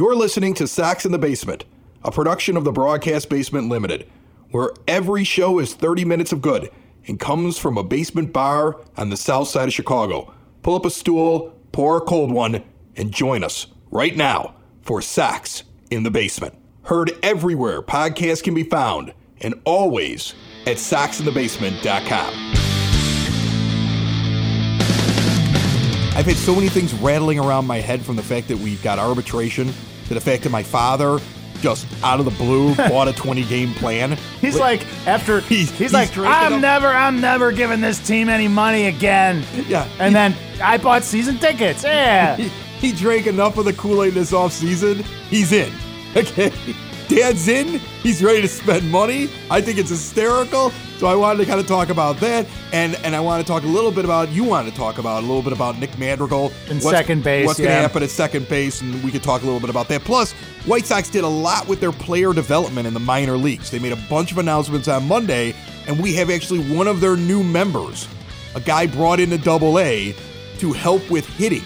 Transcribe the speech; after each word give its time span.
You're 0.00 0.16
listening 0.16 0.54
to 0.54 0.66
Sox 0.66 1.04
in 1.04 1.12
the 1.12 1.18
Basement, 1.18 1.66
a 2.02 2.10
production 2.10 2.56
of 2.56 2.64
the 2.64 2.72
Broadcast 2.72 3.28
Basement 3.28 3.68
Limited, 3.68 4.08
where 4.50 4.70
every 4.88 5.24
show 5.24 5.58
is 5.58 5.74
30 5.74 6.06
minutes 6.06 6.32
of 6.32 6.40
good 6.40 6.70
and 7.06 7.20
comes 7.20 7.58
from 7.58 7.76
a 7.76 7.84
basement 7.84 8.32
bar 8.32 8.80
on 8.96 9.10
the 9.10 9.18
south 9.18 9.48
side 9.48 9.68
of 9.68 9.74
Chicago. 9.74 10.32
Pull 10.62 10.74
up 10.74 10.86
a 10.86 10.90
stool, 10.90 11.54
pour 11.72 11.98
a 11.98 12.00
cold 12.00 12.32
one, 12.32 12.64
and 12.96 13.12
join 13.12 13.44
us 13.44 13.66
right 13.90 14.16
now 14.16 14.54
for 14.80 15.02
Sox 15.02 15.64
in 15.90 16.02
the 16.02 16.10
Basement. 16.10 16.54
Heard 16.84 17.12
everywhere 17.22 17.82
podcasts 17.82 18.42
can 18.42 18.54
be 18.54 18.64
found 18.64 19.12
and 19.42 19.52
always 19.66 20.34
at 20.66 20.78
soxinthebasement.com. 20.78 22.46
I've 26.16 26.26
had 26.26 26.36
so 26.36 26.54
many 26.54 26.70
things 26.70 26.94
rattling 26.94 27.38
around 27.38 27.66
my 27.66 27.80
head 27.80 28.00
from 28.00 28.16
the 28.16 28.22
fact 28.22 28.48
that 28.48 28.56
we've 28.56 28.82
got 28.82 28.98
arbitration 28.98 29.74
to 30.10 30.14
the 30.14 30.20
fact 30.20 30.42
that 30.42 30.50
my 30.50 30.62
father 30.64 31.20
just 31.60 31.86
out 32.02 32.18
of 32.18 32.24
the 32.24 32.30
blue 32.32 32.74
bought 32.88 33.06
a 33.06 33.12
20 33.12 33.44
game 33.44 33.72
plan. 33.74 34.16
He's 34.40 34.58
like 34.58 34.84
after 35.06 35.38
He's- 35.48 35.70
he's, 35.70 35.78
he's 35.78 35.92
like 35.92 36.16
I'm 36.18 36.52
them." 36.52 36.60
never 36.60 36.88
I'm 36.88 37.20
never 37.20 37.52
giving 37.52 37.80
this 37.80 38.04
team 38.04 38.28
any 38.28 38.48
money 38.48 38.86
again. 38.86 39.44
Yeah. 39.68 39.88
And 40.00 40.12
then 40.14 40.34
I 40.62 40.78
bought 40.78 41.04
season 41.04 41.38
tickets. 41.38 41.84
Yeah. 41.84 42.36
he, 42.36 42.48
he 42.88 42.92
drank 42.92 43.26
enough 43.28 43.56
of 43.56 43.66
the 43.66 43.72
Kool-Aid 43.74 44.14
this 44.14 44.32
offseason. 44.32 45.02
He's 45.28 45.52
in. 45.52 45.72
Okay. 46.16 46.50
Dad's 47.10 47.48
in. 47.48 47.80
He's 48.02 48.22
ready 48.22 48.40
to 48.40 48.46
spend 48.48 48.88
money. 48.88 49.28
I 49.50 49.60
think 49.60 49.78
it's 49.78 49.90
hysterical. 49.90 50.70
So 50.98 51.08
I 51.08 51.16
wanted 51.16 51.38
to 51.38 51.46
kind 51.46 51.58
of 51.58 51.66
talk 51.66 51.88
about 51.88 52.18
that. 52.18 52.46
And 52.72 52.94
and 53.04 53.16
I 53.16 53.20
want 53.20 53.44
to 53.44 53.52
talk 53.52 53.64
a 53.64 53.66
little 53.66 53.90
bit 53.90 54.04
about 54.04 54.28
you 54.28 54.44
want 54.44 54.68
to 54.68 54.74
talk 54.74 54.98
about 54.98 55.24
a 55.24 55.26
little 55.26 55.42
bit 55.42 55.52
about 55.52 55.78
Nick 55.78 55.98
Madrigal. 55.98 56.52
In 56.68 56.80
second 56.80 57.24
base, 57.24 57.46
What's 57.46 57.58
gonna 57.58 57.72
happen 57.72 58.04
at 58.04 58.10
second 58.10 58.48
base, 58.48 58.80
and 58.80 59.02
we 59.02 59.10
could 59.10 59.24
talk 59.24 59.42
a 59.42 59.44
little 59.44 59.58
bit 59.60 59.70
about 59.70 59.88
that. 59.88 60.02
Plus, 60.02 60.32
White 60.66 60.86
Sox 60.86 61.10
did 61.10 61.24
a 61.24 61.28
lot 61.28 61.66
with 61.66 61.80
their 61.80 61.92
player 61.92 62.32
development 62.32 62.86
in 62.86 62.94
the 62.94 63.00
minor 63.00 63.36
leagues. 63.36 63.70
They 63.70 63.80
made 63.80 63.92
a 63.92 64.04
bunch 64.08 64.30
of 64.30 64.38
announcements 64.38 64.86
on 64.86 65.08
Monday, 65.08 65.54
and 65.88 66.00
we 66.00 66.14
have 66.14 66.30
actually 66.30 66.60
one 66.74 66.86
of 66.86 67.00
their 67.00 67.16
new 67.16 67.42
members, 67.42 68.06
a 68.54 68.60
guy 68.60 68.86
brought 68.86 69.18
into 69.18 69.38
double 69.38 69.80
A 69.80 70.14
to 70.58 70.72
help 70.72 71.10
with 71.10 71.26
hitting 71.26 71.64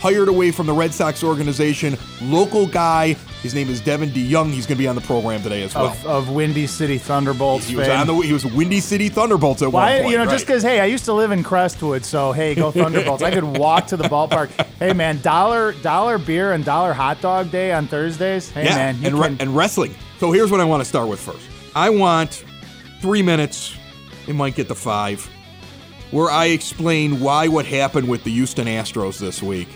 hired 0.00 0.28
away 0.28 0.50
from 0.50 0.66
the 0.66 0.72
Red 0.72 0.94
Sox 0.94 1.22
organization, 1.22 1.96
local 2.22 2.66
guy. 2.66 3.16
His 3.42 3.54
name 3.54 3.70
is 3.70 3.80
Devin 3.80 4.10
DeYoung. 4.10 4.52
He's 4.52 4.66
going 4.66 4.76
to 4.76 4.82
be 4.82 4.86
on 4.86 4.96
the 4.96 5.00
program 5.00 5.42
today 5.42 5.62
as 5.62 5.74
well. 5.74 5.86
of, 5.86 6.06
of 6.06 6.28
Windy 6.28 6.66
City 6.66 6.98
Thunderbolts. 6.98 7.66
he 7.66 7.74
was 7.74 7.86
fame. 7.86 8.00
on 8.00 8.06
the 8.06 8.14
he 8.16 8.34
was 8.34 8.44
Windy 8.44 8.80
City 8.80 9.08
Thunderbolts 9.08 9.62
at 9.62 9.72
Why, 9.72 9.94
one 9.94 10.02
point. 10.02 10.12
you 10.12 10.18
know, 10.18 10.26
just 10.26 10.46
because, 10.46 10.62
hey, 10.62 10.78
I 10.80 10.84
used 10.84 11.06
to 11.06 11.14
live 11.14 11.30
in 11.32 11.42
Crestwood, 11.42 12.04
so 12.04 12.32
hey, 12.32 12.54
go 12.54 12.70
Thunderbolts. 12.70 13.22
I 13.22 13.30
could 13.30 13.44
walk 13.44 13.86
to 13.88 13.96
the 13.96 14.04
ballpark. 14.04 14.50
Hey, 14.80 14.94
man, 14.94 15.20
dollar 15.20 15.72
dollar 15.72 16.16
beer 16.16 16.52
and 16.52 16.64
dollar 16.64 16.94
hot 16.94 17.20
dog 17.20 17.50
day 17.50 17.70
on 17.70 17.86
Thursdays. 17.86 18.50
Hey, 18.50 18.64
yeah, 18.64 18.76
man, 18.76 19.04
and, 19.04 19.18
re- 19.18 19.36
and 19.38 19.54
wrestling. 19.54 19.94
So 20.18 20.32
here's 20.32 20.50
what 20.50 20.58
I 20.60 20.64
want 20.64 20.80
to 20.80 20.88
start 20.88 21.06
with 21.06 21.20
first. 21.20 21.46
I 21.76 21.90
want 21.90 22.42
three 23.02 23.20
minutes. 23.20 23.76
It 24.26 24.34
might 24.34 24.54
get 24.54 24.68
to 24.68 24.74
five, 24.74 25.28
where 26.12 26.30
I 26.30 26.46
explain 26.46 27.20
why 27.20 27.48
what 27.48 27.66
happened 27.66 28.08
with 28.08 28.24
the 28.24 28.30
Houston 28.30 28.66
Astros 28.68 29.18
this 29.18 29.42
week, 29.42 29.68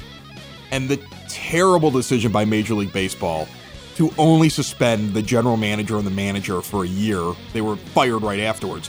and 0.71 0.89
the 0.89 0.97
terrible 1.35 1.91
decision 1.91 2.31
by 2.31 2.45
Major 2.45 2.75
League 2.75 2.93
Baseball 2.93 3.49
to 3.97 4.11
only 4.19 4.49
suspend 4.49 5.13
the 5.15 5.23
general 5.23 5.57
manager 5.57 5.99
and 5.99 6.07
the 6.07 6.11
manager 6.11 6.63
for 6.63 6.85
a 6.85 6.89
year. 6.89 7.35
They 7.53 7.61
were 7.61 7.77
fired 7.77 8.23
right 8.23 8.41
afterwards. 8.41 8.89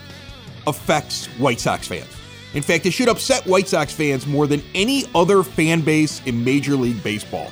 Affects 0.68 1.26
White 1.38 1.60
Sox 1.60 1.88
fans. 1.88 2.08
In 2.54 2.62
fact, 2.64 2.86
it 2.86 2.92
should 2.92 3.10
upset 3.10 3.46
White 3.46 3.68
Sox 3.68 3.92
fans 3.92 4.26
more 4.26 4.48
than 4.48 4.64
any 4.74 5.06
other 5.14 5.44
fan 5.44 5.82
base 5.82 6.22
in 6.26 6.44
Major 6.44 6.76
League 6.76 7.04
Baseball 7.04 7.52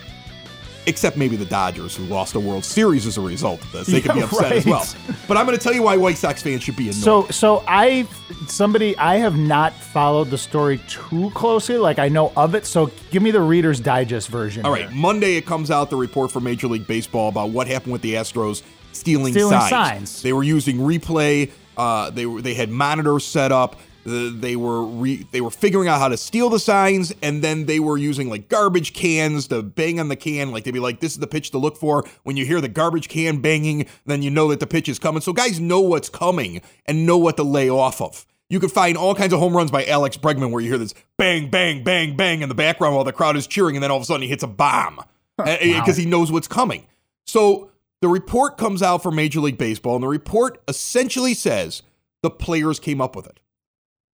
except 0.85 1.17
maybe 1.17 1.35
the 1.35 1.45
Dodgers, 1.45 1.95
who 1.95 2.03
lost 2.05 2.35
a 2.35 2.39
World 2.39 2.65
Series 2.65 3.05
as 3.05 3.17
a 3.17 3.21
result 3.21 3.61
of 3.61 3.71
this. 3.71 3.87
They 3.87 4.01
could 4.01 4.13
be 4.13 4.19
Yeah, 4.19 4.25
upset 4.25 4.51
as 4.51 4.65
well. 4.65 4.85
But 5.27 5.37
I'm 5.37 5.45
going 5.45 5.57
to 5.57 5.63
tell 5.63 5.73
you 5.73 5.83
why 5.83 5.97
White 5.97 6.17
Sox 6.17 6.41
fans 6.43 6.63
should 6.63 6.75
be 6.75 6.83
annoyed. 6.89 6.95
So, 6.95 7.27
so 7.27 7.63
I, 7.67 8.07
somebody, 8.47 8.97
I 8.97 9.17
have 9.17 9.37
not 9.37 9.73
followed 9.73 10.29
the 10.29 10.37
story 10.37 10.79
too 10.87 11.29
closely. 11.31 11.77
Like 11.77 11.99
I 11.99 12.09
know 12.09 12.31
of 12.35 12.55
it. 12.55 12.65
So, 12.65 12.91
give 13.11 13.23
me 13.23 13.31
the 13.31 13.41
Reader's 13.41 13.79
Digest 13.79 14.27
version. 14.29 14.65
all 14.65 14.71
right, 14.71 14.89
here. 14.89 14.99
Monday 14.99 15.35
it 15.35 15.45
comes 15.45 15.71
out 15.71 15.89
the 15.89 15.95
report 15.95 16.31
from 16.31 16.43
Major 16.43 16.67
League 16.67 16.87
Baseball 16.87 17.29
about 17.29 17.49
what 17.51 17.67
happened 17.67 17.93
with 17.93 18.01
the 18.01 18.15
Astros 18.15 18.61
stealing, 18.91 19.33
Stealing 19.33 19.51
signs. 19.59 19.69
signs. 19.69 20.21
They 20.21 20.33
were 20.33 20.43
using 20.43 20.77
replay. 20.77 21.51
Uh, 21.77 22.09
they 22.11 22.25
were 22.25 22.41
they 22.41 22.53
had 22.53 22.69
monitors 22.69 23.25
set 23.25 23.51
up. 23.51 23.77
The, 24.03 24.29
they 24.29 24.55
were 24.55 24.83
re, 24.83 25.25
they 25.31 25.41
were 25.41 25.49
figuring 25.49 25.87
out 25.87 25.99
how 25.99 26.09
to 26.09 26.17
steal 26.17 26.49
the 26.49 26.59
signs, 26.59 27.13
and 27.21 27.41
then 27.41 27.65
they 27.65 27.79
were 27.79 27.97
using 27.97 28.29
like 28.29 28.49
garbage 28.49 28.93
cans 28.93 29.47
to 29.47 29.61
bang 29.61 29.99
on 29.99 30.09
the 30.09 30.15
can. 30.15 30.51
Like 30.51 30.63
they'd 30.63 30.71
be 30.71 30.79
like, 30.79 30.99
"This 30.99 31.13
is 31.13 31.19
the 31.19 31.27
pitch 31.27 31.51
to 31.51 31.57
look 31.57 31.77
for." 31.77 32.05
When 32.23 32.35
you 32.35 32.45
hear 32.45 32.59
the 32.59 32.67
garbage 32.67 33.07
can 33.07 33.39
banging, 33.39 33.85
then 34.05 34.21
you 34.21 34.29
know 34.29 34.49
that 34.49 34.59
the 34.59 34.67
pitch 34.67 34.89
is 34.89 34.99
coming. 34.99 35.21
So 35.21 35.33
guys 35.33 35.59
know 35.59 35.79
what's 35.79 36.09
coming 36.09 36.61
and 36.85 37.05
know 37.05 37.17
what 37.17 37.37
to 37.37 37.43
lay 37.43 37.69
off 37.69 38.01
of. 38.01 38.25
You 38.49 38.59
could 38.59 38.71
find 38.71 38.97
all 38.97 39.15
kinds 39.15 39.33
of 39.33 39.39
home 39.39 39.55
runs 39.55 39.71
by 39.71 39.85
Alex 39.85 40.17
Bregman 40.17 40.51
where 40.51 40.61
you 40.61 40.69
hear 40.69 40.77
this 40.77 40.93
bang, 41.17 41.49
bang, 41.49 41.83
bang, 41.83 42.15
bang 42.15 42.41
in 42.41 42.49
the 42.49 42.55
background 42.55 42.95
while 42.95 43.03
the 43.03 43.13
crowd 43.13 43.35
is 43.37 43.47
cheering, 43.47 43.75
and 43.75 43.83
then 43.83 43.89
all 43.89 43.97
of 43.97 44.03
a 44.03 44.05
sudden 44.05 44.21
he 44.21 44.27
hits 44.27 44.43
a 44.43 44.47
bomb 44.47 44.99
because 45.37 45.59
eh, 45.59 45.81
eh, 45.87 45.93
he 45.93 46.05
knows 46.05 46.31
what's 46.31 46.47
coming. 46.47 46.85
So 47.25 47.71
the 48.01 48.09
report 48.09 48.57
comes 48.57 48.83
out 48.83 49.01
for 49.01 49.11
Major 49.11 49.39
League 49.39 49.57
Baseball, 49.57 49.95
and 49.95 50.03
the 50.03 50.09
report 50.09 50.61
essentially 50.67 51.33
says 51.33 51.83
the 52.21 52.29
players 52.29 52.79
came 52.79 53.01
up 53.01 53.15
with 53.15 53.25
it. 53.27 53.39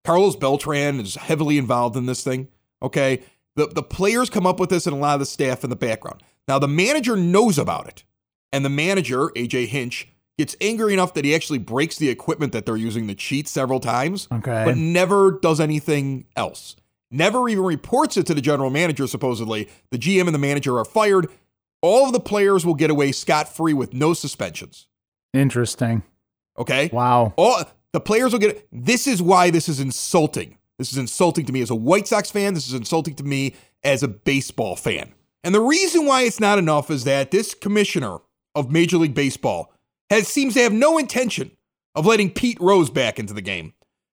Carlos 0.08 0.36
Beltran 0.36 1.00
is 1.00 1.16
heavily 1.16 1.58
involved 1.58 1.94
in 1.94 2.06
this 2.06 2.24
thing. 2.24 2.48
Okay. 2.80 3.22
The, 3.56 3.66
the 3.66 3.82
players 3.82 4.30
come 4.30 4.46
up 4.46 4.58
with 4.58 4.70
this 4.70 4.86
and 4.86 4.96
a 4.96 4.98
lot 4.98 5.12
of 5.12 5.20
the 5.20 5.26
staff 5.26 5.64
in 5.64 5.68
the 5.68 5.76
background. 5.76 6.22
Now, 6.46 6.58
the 6.58 6.66
manager 6.66 7.14
knows 7.14 7.58
about 7.58 7.88
it. 7.88 8.04
And 8.50 8.64
the 8.64 8.70
manager, 8.70 9.26
AJ 9.36 9.66
Hinch, 9.66 10.08
gets 10.38 10.56
angry 10.62 10.94
enough 10.94 11.12
that 11.12 11.26
he 11.26 11.34
actually 11.34 11.58
breaks 11.58 11.98
the 11.98 12.08
equipment 12.08 12.54
that 12.54 12.64
they're 12.64 12.74
using 12.78 13.06
to 13.08 13.14
cheat 13.14 13.48
several 13.48 13.80
times, 13.80 14.28
Okay. 14.32 14.62
but 14.64 14.78
never 14.78 15.32
does 15.42 15.60
anything 15.60 16.24
else. 16.36 16.74
Never 17.10 17.46
even 17.50 17.64
reports 17.64 18.16
it 18.16 18.24
to 18.28 18.34
the 18.34 18.40
general 18.40 18.70
manager, 18.70 19.06
supposedly. 19.06 19.68
The 19.90 19.98
GM 19.98 20.22
and 20.24 20.34
the 20.34 20.38
manager 20.38 20.78
are 20.78 20.86
fired. 20.86 21.26
All 21.82 22.06
of 22.06 22.14
the 22.14 22.20
players 22.20 22.64
will 22.64 22.72
get 22.72 22.88
away 22.90 23.12
scot 23.12 23.46
free 23.46 23.74
with 23.74 23.92
no 23.92 24.14
suspensions. 24.14 24.86
Interesting. 25.34 26.02
Okay. 26.58 26.88
Wow. 26.94 27.34
All 27.36 27.62
the 27.92 28.00
players 28.00 28.32
will 28.32 28.40
get. 28.40 28.66
This 28.72 29.06
is 29.06 29.22
why 29.22 29.50
this 29.50 29.68
is 29.68 29.80
insulting. 29.80 30.58
This 30.78 30.92
is 30.92 30.98
insulting 30.98 31.44
to 31.46 31.52
me 31.52 31.60
as 31.60 31.70
a 31.70 31.74
White 31.74 32.06
Sox 32.06 32.30
fan. 32.30 32.54
This 32.54 32.68
is 32.68 32.74
insulting 32.74 33.14
to 33.16 33.24
me 33.24 33.54
as 33.82 34.02
a 34.02 34.08
baseball 34.08 34.76
fan. 34.76 35.12
And 35.44 35.54
the 35.54 35.60
reason 35.60 36.06
why 36.06 36.22
it's 36.22 36.40
not 36.40 36.58
enough 36.58 36.90
is 36.90 37.04
that 37.04 37.30
this 37.30 37.54
commissioner 37.54 38.18
of 38.54 38.70
Major 38.70 38.98
League 38.98 39.14
Baseball 39.14 39.72
has 40.10 40.28
seems 40.28 40.54
to 40.54 40.62
have 40.62 40.72
no 40.72 40.98
intention 40.98 41.50
of 41.94 42.06
letting 42.06 42.30
Pete 42.30 42.60
Rose 42.60 42.90
back 42.90 43.18
into 43.18 43.34
the 43.34 43.42
game. 43.42 43.72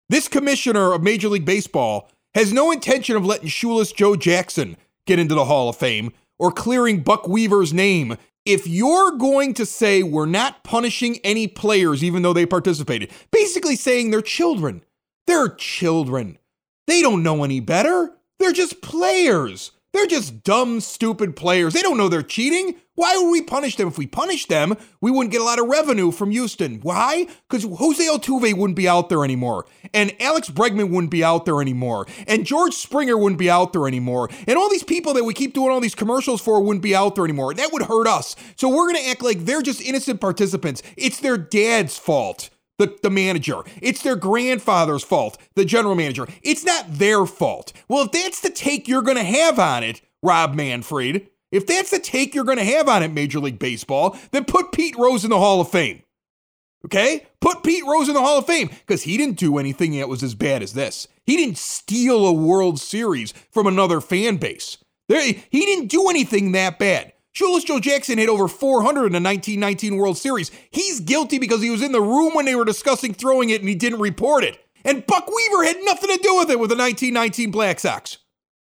This 0.10 0.28
commissioner 0.28 0.94
of 0.94 1.04
Major 1.04 1.30
League 1.30 1.46
Baseball 1.46 2.10
has 2.36 2.54
no 2.54 2.72
intention 2.72 3.16
of 3.16 3.26
letting 3.26 3.48
shoeless 3.48 3.92
Joe 3.92 4.16
Jackson 4.16 4.78
get 5.08 5.20
into 5.20 5.36
the 5.36 5.46
Hall 5.46 5.70
of 5.70 5.78
Fame 5.78 6.12
or 6.38 6.52
clearing 6.52 7.02
Buck 7.02 7.28
Weaver's 7.28 7.74
name. 7.74 8.18
If 8.46 8.68
you're 8.68 9.12
going 9.12 9.56
to 9.56 9.66
say 9.66 10.04
we're 10.04 10.28
not 10.28 10.64
punishing 10.64 11.18
any 11.24 11.48
players 11.48 12.04
even 12.04 12.22
though 12.22 12.34
they 12.34 12.46
participated, 12.46 13.12
basically 13.32 13.76
saying 13.76 14.12
they're 14.12 14.22
children. 14.22 14.84
They're 15.26 15.50
children. 15.50 16.38
They 16.86 17.02
don't 17.02 17.24
know 17.24 17.44
any 17.44 17.60
better. 17.60 18.12
They're 18.38 18.54
just 18.54 18.82
players. 18.82 19.72
They're 19.94 20.06
just 20.06 20.44
dumb, 20.44 20.82
stupid 20.82 21.36
players. 21.36 21.74
They 21.74 21.82
don't 21.82 21.98
know 21.98 22.10
they're 22.10 22.22
cheating. 22.22 22.76
Why 22.96 23.18
would 23.18 23.30
we 23.30 23.42
punish 23.42 23.76
them? 23.76 23.88
If 23.88 23.98
we 23.98 24.08
punished 24.08 24.50
them, 24.50 24.76
we 25.02 25.12
wouldn't 25.12 25.32
get 25.32 25.42
a 25.42 25.46
lot 25.46 25.60
of 25.60 25.68
revenue 25.68 26.12
from 26.12 26.32
Houston. 26.32 26.80
Why? 26.82 27.28
Because 27.48 27.64
Jose 27.64 28.04
Altuve 28.04 28.58
wouldn't 28.58 28.78
be 28.78 28.88
out 28.88 29.10
there 29.10 29.24
anymore. 29.24 29.66
And 29.94 30.16
Alex 30.20 30.50
Bregman 30.50 30.90
wouldn't 30.90 31.12
be 31.12 31.24
out 31.24 31.46
there 31.46 31.62
anymore. 31.62 32.08
And 32.28 32.46
George 32.46 32.74
Springer 32.74 33.18
wouldn't 33.18 33.40
be 33.40 33.50
out 33.50 33.74
there 33.74 33.88
anymore. 33.88 34.30
And 34.48 34.58
all 34.58 34.70
these 34.70 34.84
people 34.84 35.14
that 35.14 35.26
we 35.26 35.34
keep 35.34 35.54
doing 35.54 35.72
all 35.72 35.82
these 35.82 35.96
commercials 35.96 36.42
for 36.42 36.62
wouldn't 36.62 36.84
be 36.84 36.96
out 36.96 37.16
there 37.16 37.26
anymore. 37.26 37.54
That 37.54 37.74
would 37.74 37.84
hurt 37.84 38.08
us. 38.08 38.36
So 38.56 38.70
we're 38.70 38.92
going 38.92 39.04
to 39.04 39.10
act 39.10 39.24
like 39.24 39.46
they're 39.46 39.62
just 39.62 39.82
innocent 39.82 40.22
participants. 40.22 40.82
It's 40.96 41.20
their 41.20 41.38
dad's 41.38 41.98
fault 41.98 42.50
the, 42.78 42.98
the 43.02 43.10
manager. 43.10 43.62
It's 43.82 44.02
their 44.02 44.16
grandfather's 44.16 45.04
fault, 45.04 45.38
the 45.56 45.66
general 45.66 45.96
manager. 45.96 46.28
It's 46.44 46.66
not 46.66 46.86
their 46.90 47.26
fault. 47.26 47.72
Well, 47.88 48.06
if 48.06 48.12
that's 48.12 48.42
the 48.42 48.50
take 48.50 48.88
you're 48.88 49.02
going 49.02 49.18
to 49.18 49.24
have 49.24 49.60
on 49.60 49.84
it, 49.84 50.02
Rob 50.22 50.56
Manfred, 50.56 51.30
if 51.56 51.66
that's 51.66 51.92
the 51.92 52.00
take 52.00 52.36
you're 52.36 52.44
going 52.44 52.58
to 52.58 52.64
have 52.64 52.90
on 52.90 53.04
it, 53.04 53.14
Major 53.14 53.40
League 53.40 53.60
Baseball, 53.60 54.18
then 54.32 54.46
put 54.46 54.72
Pete 54.72 54.98
Rose 54.98 55.24
in 55.24 55.30
the 55.30 55.40
Hall 55.40 55.62
of 55.62 55.70
Fame. 55.70 56.04
Okay? 56.86 57.26
Put 57.40 57.64
Pete 57.64 57.86
Rose 57.86 58.08
in 58.08 58.14
the 58.14 58.22
Hall 58.22 58.38
of 58.38 58.46
Fame 58.46 58.70
because 58.70 59.04
he 59.04 59.18
didn't 59.18 59.40
do 59.40 59.58
anything 59.58 59.98
that 59.98 60.10
was 60.10 60.22
as 60.22 60.36
bad 60.36 60.62
as 60.62 60.74
this. 60.74 61.08
He 61.26 61.36
didn't 61.36 61.58
steal 61.58 62.26
a 62.26 62.34
World 62.34 62.80
Series 62.80 63.34
from 63.50 63.68
another 63.68 64.02
fan 64.02 64.38
base. 64.38 64.78
There, 65.08 65.22
he 65.22 65.66
didn't 65.66 65.88
do 65.88 66.10
anything 66.10 66.52
that 66.52 66.78
bad. 66.78 67.14
Shoeless 67.32 67.64
Joe 67.66 67.80
Jackson 67.80 68.18
hit 68.18 68.30
over 68.30 68.48
400 68.48 69.08
in 69.08 69.12
the 69.12 69.20
1919 69.20 69.98
World 69.98 70.18
Series. 70.18 70.52
He's 70.72 71.00
guilty 71.00 71.38
because 71.38 71.62
he 71.62 71.70
was 71.70 71.82
in 71.82 71.92
the 71.92 72.02
room 72.02 72.34
when 72.34 72.46
they 72.46 72.56
were 72.56 72.66
discussing 72.66 73.14
throwing 73.14 73.50
it 73.50 73.62
and 73.62 73.68
he 73.70 73.76
didn't 73.76 74.00
report 74.00 74.44
it. 74.44 74.58
And 74.86 75.06
Buck 75.06 75.28
Weaver 75.28 75.64
had 75.66 75.78
nothing 75.84 76.16
to 76.16 76.22
do 76.22 76.36
with 76.38 76.50
it 76.50 76.60
with 76.60 76.70
the 76.70 76.78
1919 76.78 77.52
Black 77.52 77.80
Sox. 77.80 78.20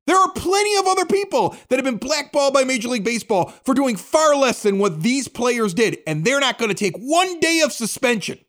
There 0.09 0.17
are 0.17 0.31
plenty 0.31 0.75
of 0.75 0.87
other 0.87 1.05
people 1.05 1.55
that 1.67 1.75
have 1.75 1.85
been 1.85 1.97
blackballed 1.97 2.51
by 2.51 2.63
Major 2.63 2.87
League 2.87 3.03
Baseball 3.03 3.53
for 3.63 3.75
doing 3.75 3.95
far 3.95 4.35
less 4.35 4.63
than 4.63 4.79
what 4.79 5.03
these 5.03 5.27
players 5.27 5.71
did, 5.71 5.99
and 6.07 6.25
they're 6.25 6.39
not 6.39 6.57
going 6.57 6.69
to 6.69 6.73
take 6.73 6.97
one 6.97 7.39
day 7.39 7.61
of 7.63 7.71
suspension. 7.71 8.39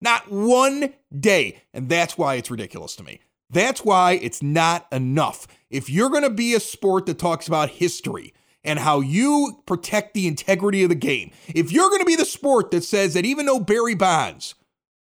Not 0.00 0.30
one 0.30 0.94
day. 1.18 1.60
And 1.74 1.88
that's 1.88 2.16
why 2.16 2.36
it's 2.36 2.52
ridiculous 2.52 2.94
to 2.94 3.02
me. 3.02 3.18
That's 3.50 3.84
why 3.84 4.12
it's 4.12 4.44
not 4.44 4.86
enough. 4.92 5.48
If 5.70 5.90
you're 5.90 6.08
going 6.08 6.22
to 6.22 6.30
be 6.30 6.54
a 6.54 6.60
sport 6.60 7.06
that 7.06 7.18
talks 7.18 7.48
about 7.48 7.70
history 7.70 8.32
and 8.62 8.78
how 8.78 9.00
you 9.00 9.60
protect 9.66 10.14
the 10.14 10.28
integrity 10.28 10.84
of 10.84 10.88
the 10.88 10.94
game, 10.94 11.32
if 11.48 11.72
you're 11.72 11.88
going 11.88 11.98
to 11.98 12.06
be 12.06 12.14
the 12.14 12.24
sport 12.24 12.70
that 12.70 12.84
says 12.84 13.14
that 13.14 13.26
even 13.26 13.44
though 13.46 13.58
Barry 13.58 13.96
Bonds, 13.96 14.54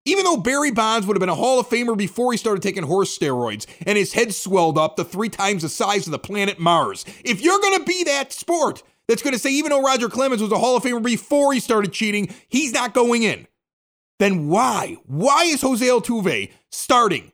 even 0.07 0.25
though 0.25 0.39
Barry 0.39 0.71
Bonds 0.71 1.07
would 1.07 1.17
have 1.17 1.21
been 1.21 1.29
a 1.29 1.35
Hall 1.35 1.61
of 1.61 1.69
Famer 1.69 1.97
before 1.97 2.33
he 2.33 2.39
started 2.39 2.63
taking 2.63 2.85
horse 2.85 3.17
steroids 3.17 3.67
and 3.85 3.99
his 3.99 4.15
head 4.15 4.33
swelled 4.35 4.79
up 4.79 4.97
to 4.97 5.05
three 5.05 5.29
times 5.29 5.63
the 5.63 5.69
size 5.69 6.07
of 6.07 6.13
the 6.13 6.19
planet 6.19 6.59
Mars, 6.59 7.05
if 7.25 7.43
you're 7.43 7.61
going 7.61 7.79
to 7.79 7.85
be 7.85 8.05
that 8.05 8.33
sport 8.33 8.83
that's 9.09 9.23
going 9.23 9.35
to 9.35 9.39
say 9.39 9.51
even 9.51 9.71
though 9.71 9.83
Roger 9.83 10.09
Clemens 10.09 10.41
was 10.41 10.53
a 10.53 10.59
Hall 10.59 10.77
of 10.77 10.83
Famer 10.85 11.03
before 11.03 11.53
he 11.53 11.61
started 11.61 11.93
cheating, 11.93 12.33
he's 12.49 12.73
not 12.73 12.95
going 12.95 13.25
in, 13.25 13.47
then 14.19 14.49
why? 14.49 14.97
Why 15.05 15.45
is 15.45 15.61
Jose 15.61 15.85
Altuve 15.85 16.51
starting 16.71 17.33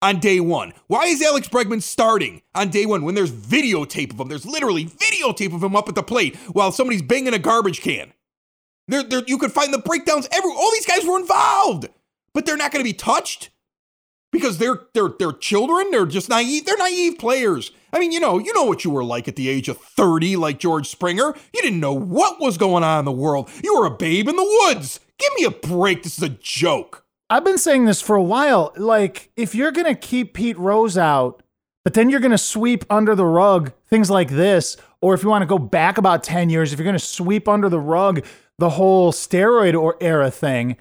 on 0.00 0.18
day 0.18 0.40
one? 0.40 0.72
Why 0.86 1.04
is 1.04 1.22
Alex 1.22 1.48
Bregman 1.48 1.82
starting 1.82 2.42
on 2.54 2.70
day 2.70 2.86
one 2.86 3.02
when 3.02 3.14
there's 3.14 3.32
videotape 3.32 4.12
of 4.12 4.20
him? 4.20 4.28
There's 4.28 4.46
literally 4.46 4.86
videotape 4.86 5.54
of 5.54 5.62
him 5.62 5.76
up 5.76 5.88
at 5.88 5.94
the 5.94 6.02
plate 6.02 6.36
while 6.52 6.72
somebody's 6.72 7.02
banging 7.02 7.34
a 7.34 7.38
garbage 7.38 7.82
can. 7.82 8.12
There, 8.88 9.02
there, 9.02 9.22
you 9.26 9.38
could 9.38 9.52
find 9.52 9.74
the 9.74 9.78
breakdowns 9.78 10.28
every. 10.32 10.50
All 10.50 10.70
these 10.72 10.86
guys 10.86 11.04
were 11.04 11.18
involved 11.18 11.88
but 12.36 12.44
they're 12.44 12.58
not 12.58 12.70
going 12.70 12.84
to 12.84 12.88
be 12.88 12.92
touched 12.92 13.48
because 14.30 14.58
they're 14.58 14.82
they're 14.92 15.08
they're 15.18 15.32
children. 15.32 15.90
They're 15.90 16.04
just 16.04 16.28
naive. 16.28 16.66
They're 16.66 16.76
naive 16.76 17.18
players. 17.18 17.72
I 17.94 17.98
mean, 17.98 18.12
you 18.12 18.20
know, 18.20 18.38
you 18.38 18.52
know 18.52 18.64
what 18.64 18.84
you 18.84 18.90
were 18.90 19.02
like 19.02 19.26
at 19.26 19.36
the 19.36 19.48
age 19.48 19.70
of 19.70 19.78
30, 19.78 20.36
like 20.36 20.58
George 20.58 20.86
Springer. 20.86 21.34
You 21.54 21.62
didn't 21.62 21.80
know 21.80 21.94
what 21.94 22.38
was 22.38 22.58
going 22.58 22.84
on 22.84 22.98
in 22.98 23.04
the 23.06 23.10
world. 23.12 23.48
You 23.64 23.78
were 23.78 23.86
a 23.86 23.90
babe 23.90 24.28
in 24.28 24.36
the 24.36 24.60
woods. 24.66 25.00
Give 25.18 25.32
me 25.38 25.44
a 25.44 25.50
break. 25.50 26.02
This 26.02 26.18
is 26.18 26.24
a 26.24 26.28
joke. 26.28 27.06
I've 27.30 27.42
been 27.44 27.56
saying 27.56 27.86
this 27.86 28.02
for 28.02 28.16
a 28.16 28.22
while. 28.22 28.74
Like, 28.76 29.30
if 29.34 29.54
you're 29.54 29.72
going 29.72 29.86
to 29.86 29.94
keep 29.94 30.34
Pete 30.34 30.58
Rose 30.58 30.98
out, 30.98 31.42
but 31.84 31.94
then 31.94 32.10
you're 32.10 32.20
going 32.20 32.32
to 32.32 32.38
sweep 32.38 32.84
under 32.90 33.14
the 33.14 33.24
rug 33.24 33.72
things 33.88 34.10
like 34.10 34.28
this, 34.28 34.76
or 35.00 35.14
if 35.14 35.22
you 35.22 35.30
want 35.30 35.40
to 35.40 35.46
go 35.46 35.58
back 35.58 35.96
about 35.96 36.22
10 36.22 36.50
years, 36.50 36.74
if 36.74 36.78
you're 36.78 36.84
going 36.84 36.92
to 36.92 36.98
sweep 36.98 37.48
under 37.48 37.70
the 37.70 37.80
rug 37.80 38.22
the 38.58 38.70
whole 38.70 39.10
steroid 39.10 39.74
or 39.74 39.96
era 40.02 40.30
thing, 40.30 40.76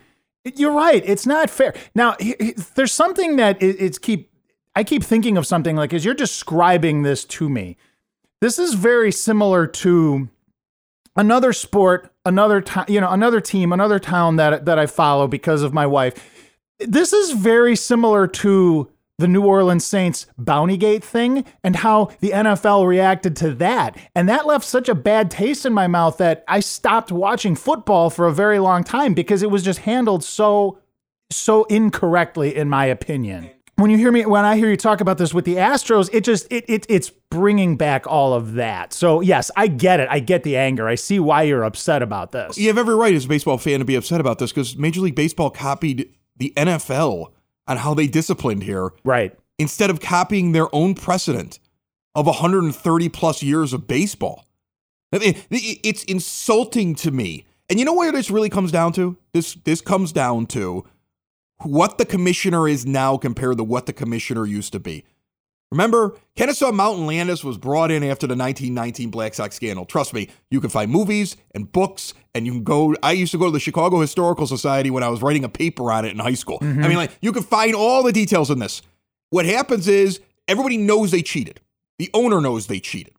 you're 0.56 0.72
right. 0.72 1.04
It's 1.06 1.26
not 1.26 1.50
fair. 1.50 1.74
Now, 1.94 2.16
there's 2.76 2.94
something 2.94 3.36
that 3.38 3.62
it's 3.62 3.98
keep. 3.98 4.32
I 4.76 4.84
keep 4.84 5.04
thinking 5.04 5.38
of 5.38 5.48
something 5.48 5.76
like 5.76 5.94
as 5.94 6.04
you're 6.04 6.14
describing 6.14 7.04
this 7.04 7.24
to 7.26 7.50
me. 7.50 7.78
This 8.42 8.60
is 8.60 8.74
very 8.74 9.12
similar 9.12 9.66
to 9.68 10.30
another 11.16 11.54
sport, 11.54 12.14
another 12.26 12.62
time, 12.62 12.86
you 12.90 13.00
know, 13.00 13.10
another 13.10 13.40
team, 13.40 13.72
another 13.72 14.00
town 14.00 14.36
that 14.36 14.66
that 14.66 14.78
I 14.78 14.86
follow 14.86 15.28
because 15.28 15.62
of 15.62 15.74
my 15.74 15.86
wife. 15.86 16.54
This 16.80 17.14
is 17.14 17.32
very 17.32 17.76
similar 17.76 18.28
to 18.28 18.92
the 19.18 19.28
New 19.28 19.46
Orleans 19.46 19.86
Saints 19.86 20.28
Bountygate 20.40 21.04
thing 21.04 21.46
and 21.64 21.78
how 21.78 22.12
the 22.20 22.32
NFL 22.32 22.86
reacted 22.86 23.36
to 23.38 23.52
that. 23.56 23.98
And 24.14 24.28
that 24.28 24.46
left 24.46 24.66
such 24.66 24.90
a 24.90 24.96
bad 24.96 25.32
taste 25.32 25.66
in 25.66 25.74
my 25.74 25.88
mouth 25.88 26.18
that 26.18 26.44
I 26.48 26.60
stopped 26.60 27.12
watching 27.12 27.56
football 27.56 28.10
for 28.10 28.28
a 28.28 28.34
very 28.34 28.60
long 28.60 28.84
time 28.84 29.14
because 29.14 29.42
it 29.42 29.52
was 29.52 29.64
just 29.64 29.80
handled 29.80 30.24
so 30.24 30.80
so 31.32 31.64
incorrectly 31.66 32.56
in 32.56 32.70
my 32.70 32.86
opinion. 32.86 33.50
When 33.78 33.92
you 33.92 33.98
hear 33.98 34.12
me 34.12 34.26
when 34.26 34.46
I 34.46 34.56
hear 34.56 34.70
you 34.70 34.78
talk 34.78 35.02
about 35.02 35.18
this 35.18 35.34
with 35.34 35.44
the 35.44 35.56
Astros, 35.56 36.10
it 36.14 36.24
just 36.24 36.48
it, 36.52 36.64
it 36.68 36.86
it's 36.88 37.10
bringing 37.10 37.76
back 37.76 38.08
all 38.08 38.34
of 38.34 38.54
that. 38.54 38.94
So 38.94 39.22
yes, 39.22 39.52
I 39.58 39.68
get 39.68 40.00
it. 40.00 40.08
I 40.10 40.20
get 40.20 40.44
the 40.44 40.56
anger. 40.56 40.88
I 40.88 40.96
see 40.96 41.20
why 41.20 41.44
you're 41.44 41.64
upset 41.64 42.02
about 42.02 42.32
this. 42.32 42.58
You 42.58 42.68
have 42.68 42.78
every 42.78 42.96
right 42.96 43.14
as 43.14 43.26
a 43.26 43.28
baseball 43.28 43.58
fan 43.58 43.80
to 43.80 43.86
be 43.86 43.96
upset 43.96 44.22
about 44.22 44.40
this 44.40 44.52
because 44.52 44.78
Major 44.78 45.02
League 45.02 45.16
Baseball 45.16 45.50
copied 45.50 46.14
the 46.38 46.54
NFL 46.56 47.32
on 47.68 47.78
how 47.78 47.94
they 47.94 48.08
disciplined 48.08 48.64
here. 48.64 48.92
Right. 49.04 49.38
Instead 49.58 49.90
of 49.90 50.00
copying 50.00 50.52
their 50.52 50.74
own 50.74 50.96
precedent 50.96 51.60
of 52.14 52.26
130 52.26 53.10
plus 53.10 53.44
years 53.44 53.74
of 53.74 53.88
baseball. 53.88 54.46
I 55.12 55.20
mean, 55.20 55.36
it's 55.50 56.04
insulting 56.04 56.96
to 56.96 57.12
me. 57.12 57.46
And 57.70 57.80
you 57.80 57.86
know 57.86 57.94
where 57.94 58.12
this 58.12 58.30
really 58.30 58.50
comes 58.50 58.72
down 58.72 58.94
to? 58.94 59.18
This 59.34 59.56
this 59.64 59.82
comes 59.82 60.12
down 60.12 60.46
to 60.48 60.86
what 61.64 61.98
the 61.98 62.06
commissioner 62.06 62.68
is 62.68 62.86
now 62.86 63.18
compared 63.18 63.58
to 63.58 63.64
what 63.64 63.86
the 63.86 63.94
commissioner 63.94 64.46
used 64.46 64.74
to 64.74 64.80
be. 64.80 65.06
Remember, 65.72 66.16
Kenesaw 66.38 66.74
Mountain 66.74 67.06
Landis 67.08 67.44
was 67.44 67.58
brought 67.58 67.92
in 67.92 68.04
after 68.04 68.28
the 68.28 68.36
1919 68.36 69.10
Black 69.10 69.34
Sox 69.34 69.56
scandal. 69.56 69.86
Trust 69.86 70.14
me, 70.14 70.30
you 70.50 70.62
can 70.62 70.70
find 70.70 70.92
movies 70.92 71.36
and 71.54 71.72
books, 71.72 72.14
and 72.34 72.46
you 72.46 72.54
can 72.54 72.64
go. 72.64 72.96
I 73.04 73.12
used 73.14 73.32
to 73.32 73.38
go 73.38 73.46
to 73.46 73.52
the 73.52 73.60
Chicago 73.60 74.00
Historical 74.00 74.48
Society 74.48 74.90
when 74.90 75.04
I 75.04 75.10
was 75.10 75.22
writing 75.22 75.44
a 75.44 75.50
paper 75.50 75.92
on 75.92 76.06
it 76.06 76.12
in 76.12 76.20
high 76.20 76.36
school. 76.36 76.60
Mm-hmm. 76.60 76.84
I 76.84 76.88
mean, 76.88 76.98
like, 76.98 77.18
you 77.22 77.32
can 77.32 77.44
find 77.44 77.76
all 77.76 78.04
the 78.04 78.14
details 78.14 78.50
in 78.52 78.60
this. 78.60 78.84
What 79.32 79.46
happens 79.46 79.88
is 79.88 80.22
everybody 80.48 80.78
knows 80.78 81.12
they 81.12 81.24
cheated, 81.24 81.60
the 81.98 82.10
owner 82.14 82.40
knows 82.40 82.68
they 82.68 82.80
cheated, 82.80 83.16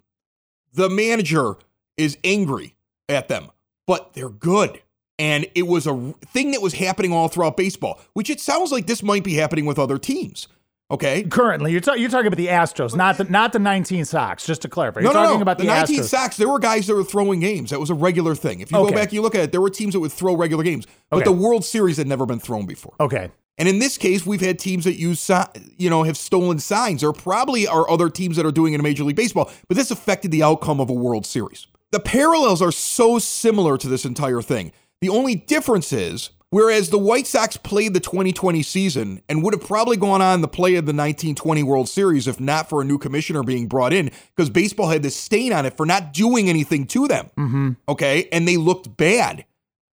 the 0.73 0.89
manager 0.89 1.57
is 1.97 2.17
angry 2.25 2.77
at 3.09 3.29
them, 3.29 3.51
but 3.87 4.15
they're 4.15 4.29
good. 4.29 4.81
And 5.19 5.47
it 5.55 5.67
was 5.67 5.87
a 5.87 6.15
thing 6.27 6.51
that 6.51 6.61
was 6.61 6.75
happening 6.75 7.13
all 7.13 7.29
throughout 7.29 7.57
baseball, 7.57 8.01
which 8.13 8.29
it 8.29 8.39
sounds 8.39 8.71
like 8.71 8.87
this 8.87 9.03
might 9.03 9.25
be 9.25 9.35
happening 9.35 9.65
with 9.65 9.79
other 9.79 9.99
teams. 9.99 10.47
Okay. 10.91 11.25
Currently, 11.25 11.73
you're, 11.73 11.81
ta- 11.81 11.95
you're 11.95 12.09
talking 12.11 12.29
about 12.29 12.37
the 12.37 12.47
Astros, 12.47 12.95
not 12.95 13.17
the 13.19 13.25
not 13.25 13.53
the 13.53 13.59
19 13.59 14.05
Sox. 14.05 14.47
Just 14.47 14.63
to 14.63 14.69
clarify, 14.69 15.01
you're 15.01 15.13
no, 15.13 15.21
talking 15.21 15.39
no. 15.39 15.43
about 15.43 15.59
the, 15.59 15.65
the 15.65 15.71
19 15.71 16.01
Astros. 16.01 16.05
Sox. 16.05 16.37
There 16.37 16.49
were 16.49 16.61
guys 16.61 16.87
that 16.87 16.95
were 16.95 17.03
throwing 17.03 17.41
games. 17.41 17.71
That 17.71 17.81
was 17.81 17.91
a 17.91 17.95
regular 17.95 18.35
thing. 18.37 18.61
If 18.61 18.71
you 18.71 18.79
Okay. 18.79 18.91
go 18.91 18.95
back, 18.97 19.05
and 19.09 19.13
you 19.15 19.23
look 19.23 19.35
at 19.35 19.41
it. 19.43 19.53
There 19.53 19.61
were 19.61 19.71
teams 19.71 19.95
that 19.95 20.01
would 20.01 20.13
throw 20.13 20.37
regular 20.37 20.63
games, 20.63 20.87
but 21.11 21.17
Okay. 21.19 21.25
the 21.25 21.33
World 21.33 21.65
Series 21.65 21.97
had 21.97 22.07
never 22.07 22.25
been 22.25 22.39
thrown 22.39 22.67
before. 22.67 22.95
Okay. 23.01 23.31
And 23.59 23.69
in 23.69 23.79
this 23.79 23.97
case, 23.99 24.25
we've 24.27 24.41
had 24.43 24.59
teams 24.59 24.85
that 24.85 24.95
use, 24.97 25.19
si- 25.19 25.35
you 25.79 25.89
know, 25.91 26.03
have 26.05 26.17
stolen 26.17 26.59
signs. 26.61 27.01
There 27.01 27.13
probably 27.13 27.67
are 27.67 27.89
other 27.91 28.09
teams 28.11 28.37
that 28.37 28.45
are 28.47 28.53
doing 28.53 28.75
it 28.75 28.77
in 28.77 28.83
Major 28.83 29.03
League 29.03 29.17
Baseball, 29.17 29.51
but 29.67 29.77
this 29.79 29.91
affected 29.91 30.31
the 30.31 30.43
outcome 30.43 30.79
of 30.79 30.91
a 30.91 30.93
World 30.93 31.25
Series. 31.27 31.67
The 31.91 32.01
parallels 32.01 32.61
are 32.61 32.71
so 32.71 33.19
similar 33.19 33.79
to 33.79 33.89
this 33.89 34.05
entire 34.05 34.43
thing. 34.43 34.73
The 35.01 35.09
only 35.09 35.35
difference 35.35 35.91
is, 35.93 36.31
whereas 36.57 36.89
the 36.89 36.99
White 36.99 37.27
Sox 37.27 37.59
played 37.59 37.93
the 37.93 38.01
2020 38.01 38.63
season 38.63 39.21
and 39.29 39.43
would 39.43 39.53
have 39.53 39.63
probably 39.63 39.99
gone 39.99 40.23
on 40.23 40.41
to 40.41 40.49
play 40.49 40.77
of 40.77 40.87
the 40.87 40.95
1920 40.95 41.63
World 41.63 41.87
Series 41.87 42.27
if 42.27 42.41
not 42.41 42.71
for 42.71 42.81
a 42.81 42.85
new 42.85 42.97
commissioner 42.97 43.43
being 43.43 43.69
brought 43.69 43.93
in, 43.93 44.11
because 44.35 44.49
baseball 44.49 44.89
had 44.89 45.03
this 45.03 45.15
stain 45.15 45.53
on 45.53 45.67
it 45.67 45.77
for 45.77 45.85
not 45.85 46.15
doing 46.15 46.49
anything 46.49 46.87
to 46.87 47.07
them. 47.09 47.31
Mm-hmm. 47.37 47.73
Okay. 47.91 48.31
And 48.33 48.49
they 48.49 48.57
looked 48.57 48.97
bad. 48.97 49.45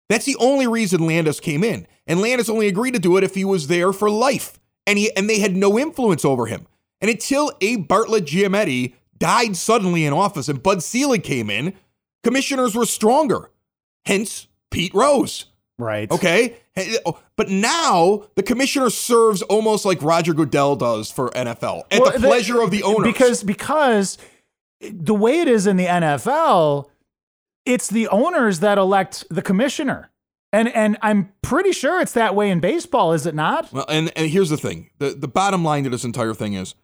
That's 0.10 0.26
the 0.26 0.36
only 0.38 0.68
reason 0.68 1.08
Landis 1.08 1.40
came 1.40 1.64
in. 1.64 1.88
And 2.06 2.20
Landis 2.20 2.50
only 2.50 2.68
agreed 2.68 2.94
to 2.96 3.00
do 3.00 3.16
it 3.16 3.24
if 3.24 3.36
he 3.36 3.46
was 3.46 3.68
there 3.68 3.94
for 3.94 4.10
life. 4.10 4.60
And 4.86 5.00
he 5.00 5.16
and 5.16 5.30
they 5.30 5.40
had 5.40 5.56
no 5.56 5.80
influence 5.80 6.26
over 6.26 6.48
him. 6.48 6.68
And 7.00 7.10
until 7.10 7.54
Abe 7.62 7.88
Bartlett 7.88 8.26
Giamatti 8.26 8.96
died 9.18 9.56
suddenly 9.56 10.04
in 10.04 10.12
office 10.12 10.50
and 10.50 10.62
Bud 10.62 10.84
Selig 10.84 11.24
came 11.24 11.50
in, 11.50 11.74
commissioners 12.22 12.76
were 12.76 12.86
stronger. 12.86 13.50
Hence 14.06 14.48
Pete 14.72 14.94
Rose. 14.94 15.46
Right. 15.80 16.12
Okay. 16.12 16.58
But 17.36 17.50
now 17.50 18.26
the 18.36 18.44
commissioner 18.44 18.90
serves 18.90 19.42
almost 19.44 19.86
like 19.86 20.02
Roger 20.04 20.34
Goodell 20.34 20.76
does 20.76 21.10
for 21.10 21.30
NFL 21.32 21.84
at 21.90 22.02
Well, 22.02 22.12
the 22.12 22.20
pleasure 22.20 22.62
of 22.62 22.70
the 22.70 22.84
owners. 22.84 23.06
Because 23.06 23.44
because 23.44 24.18
the 24.82 25.16
way 25.16 25.40
it 25.40 25.48
is 25.48 25.66
in 25.66 25.78
the 25.78 25.86
NFL, 25.86 26.90
it's 27.66 27.88
the 27.88 28.08
owners 28.10 28.60
that 28.60 28.78
elect 28.78 29.26
the 29.30 29.42
commissioner. 29.42 30.12
And 30.52 30.68
and 30.76 30.98
I'm 31.02 31.32
pretty 31.42 31.72
sure 31.72 32.02
it's 32.02 32.14
that 32.14 32.36
way 32.36 32.50
in 32.50 32.60
baseball, 32.60 33.14
is 33.14 33.26
it 33.26 33.36
not? 33.36 33.72
Well, 33.72 33.86
and, 33.88 34.12
and 34.16 34.30
here's 34.30 34.50
the 34.50 34.58
thing 34.58 34.90
the, 34.98 35.12
the 35.12 35.28
bottom 35.28 35.64
line 35.64 35.86
to 35.86 35.90
this 35.90 36.04
entire 36.04 36.34
thing 36.34 36.54
is 36.54 36.76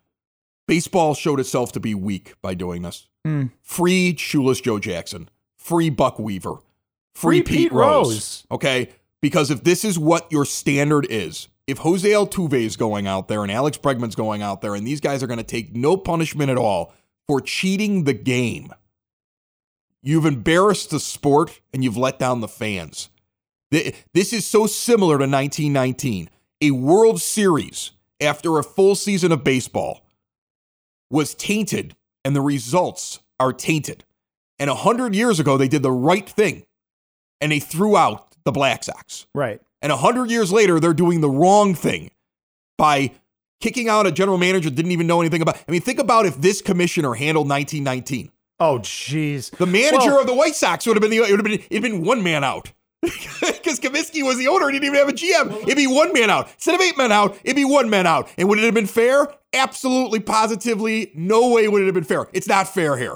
baseball 0.67 1.15
showed 1.15 1.39
itself 1.39 1.71
to 1.73 1.79
be 1.79 1.93
weak 1.95 2.35
by 2.41 2.53
doing 2.53 2.83
this. 2.83 3.07
Mm. 3.25 3.51
Free 3.61 4.15
Shoeless 4.15 4.61
Joe 4.61 4.79
Jackson, 4.79 5.29
free 5.57 5.89
Buck 5.89 6.19
Weaver, 6.19 6.57
free, 7.15 7.37
Free 7.37 7.43
Pete, 7.43 7.57
Pete 7.57 7.71
Rose. 7.71 8.07
Rose. 8.07 8.47
Okay? 8.51 8.89
Because 9.21 9.49
if 9.49 9.63
this 9.63 9.83
is 9.83 9.97
what 9.97 10.31
your 10.31 10.45
standard 10.45 11.07
is, 11.09 11.47
if 11.65 11.79
Jose 11.79 12.07
Altuve 12.07 12.53
is 12.53 12.77
going 12.77 13.07
out 13.07 13.27
there 13.27 13.41
and 13.41 13.51
Alex 13.51 13.77
Bregman's 13.77 14.15
going 14.15 14.43
out 14.43 14.61
there 14.61 14.75
and 14.75 14.85
these 14.85 15.01
guys 15.01 15.23
are 15.23 15.27
going 15.27 15.39
to 15.39 15.43
take 15.43 15.75
no 15.75 15.97
punishment 15.97 16.51
at 16.51 16.57
all 16.57 16.93
for 17.27 17.41
cheating 17.41 18.03
the 18.03 18.13
game, 18.13 18.71
you've 20.03 20.27
embarrassed 20.27 20.91
the 20.91 20.99
sport 20.99 21.61
and 21.73 21.83
you've 21.83 21.97
let 21.97 22.19
down 22.19 22.41
the 22.41 22.47
fans. 22.47 23.09
This 23.71 24.31
is 24.31 24.45
so 24.45 24.67
similar 24.67 25.17
to 25.17 25.23
1919. 25.25 26.29
A 26.61 26.71
World 26.71 27.19
Series 27.19 27.91
after 28.21 28.59
a 28.59 28.63
full 28.63 28.93
season 28.95 29.31
of 29.31 29.43
baseball 29.43 30.05
was 31.09 31.33
tainted 31.33 31.95
and 32.23 32.35
the 32.35 32.41
results 32.41 33.19
are 33.39 33.51
tainted. 33.51 34.05
And 34.59 34.69
100 34.69 35.15
years 35.15 35.39
ago, 35.39 35.57
they 35.57 35.67
did 35.67 35.83
the 35.83 35.91
right 35.91 36.29
thing 36.29 36.63
and 37.41 37.51
they 37.51 37.59
threw 37.59 37.97
out 37.97 38.27
the 38.43 38.51
Black 38.51 38.83
Sox. 38.83 39.25
Right. 39.33 39.61
And 39.81 39.91
100 39.91 40.29
years 40.31 40.51
later, 40.51 40.79
they're 40.79 40.93
doing 40.93 41.21
the 41.21 41.29
wrong 41.29 41.75
thing 41.75 42.11
by 42.77 43.11
kicking 43.61 43.87
out 43.89 44.07
a 44.07 44.11
general 44.11 44.37
manager 44.37 44.69
that 44.69 44.75
didn't 44.75 44.91
even 44.91 45.07
know 45.07 45.21
anything 45.21 45.41
about. 45.41 45.57
I 45.67 45.71
mean, 45.71 45.81
think 45.81 45.99
about 45.99 46.25
if 46.25 46.39
this 46.41 46.61
commissioner 46.61 47.13
handled 47.13 47.47
1919. 47.49 48.31
Oh, 48.59 48.79
jeez. 48.79 49.51
The 49.51 49.65
manager 49.65 50.11
Well- 50.11 50.21
of 50.21 50.27
the 50.27 50.33
White 50.33 50.55
Sox 50.55 50.85
would 50.87 50.95
have 50.95 51.01
been 51.01 51.11
the, 51.11 51.17
it 51.17 51.31
would 51.31 51.39
have 51.39 51.43
been 51.43 51.65
it'd 51.69 51.83
been 51.83 52.03
one 52.03 52.23
man 52.23 52.43
out. 52.43 52.71
Because 53.41 53.79
Comiskey 53.79 54.23
was 54.23 54.37
the 54.37 54.47
owner, 54.47 54.67
he 54.67 54.73
didn't 54.79 54.85
even 54.95 54.99
have 54.99 55.09
a 55.09 55.11
GM. 55.11 55.63
It'd 55.63 55.75
be 55.75 55.87
one 55.87 56.13
man 56.13 56.29
out. 56.29 56.51
Instead 56.53 56.75
of 56.75 56.81
eight 56.81 56.95
men 56.97 57.11
out, 57.11 57.35
it'd 57.43 57.55
be 57.55 57.65
one 57.65 57.89
man 57.89 58.05
out. 58.05 58.29
And 58.37 58.47
would 58.47 58.59
it 58.59 58.63
have 58.63 58.75
been 58.75 58.85
fair? 58.85 59.27
Absolutely, 59.53 60.19
positively, 60.19 61.11
no 61.15 61.49
way 61.51 61.67
would 61.67 61.81
it 61.81 61.85
have 61.85 61.95
been 61.95 62.03
fair. 62.03 62.27
It's 62.31 62.47
not 62.47 62.67
fair 62.67 62.95
here. 62.95 63.13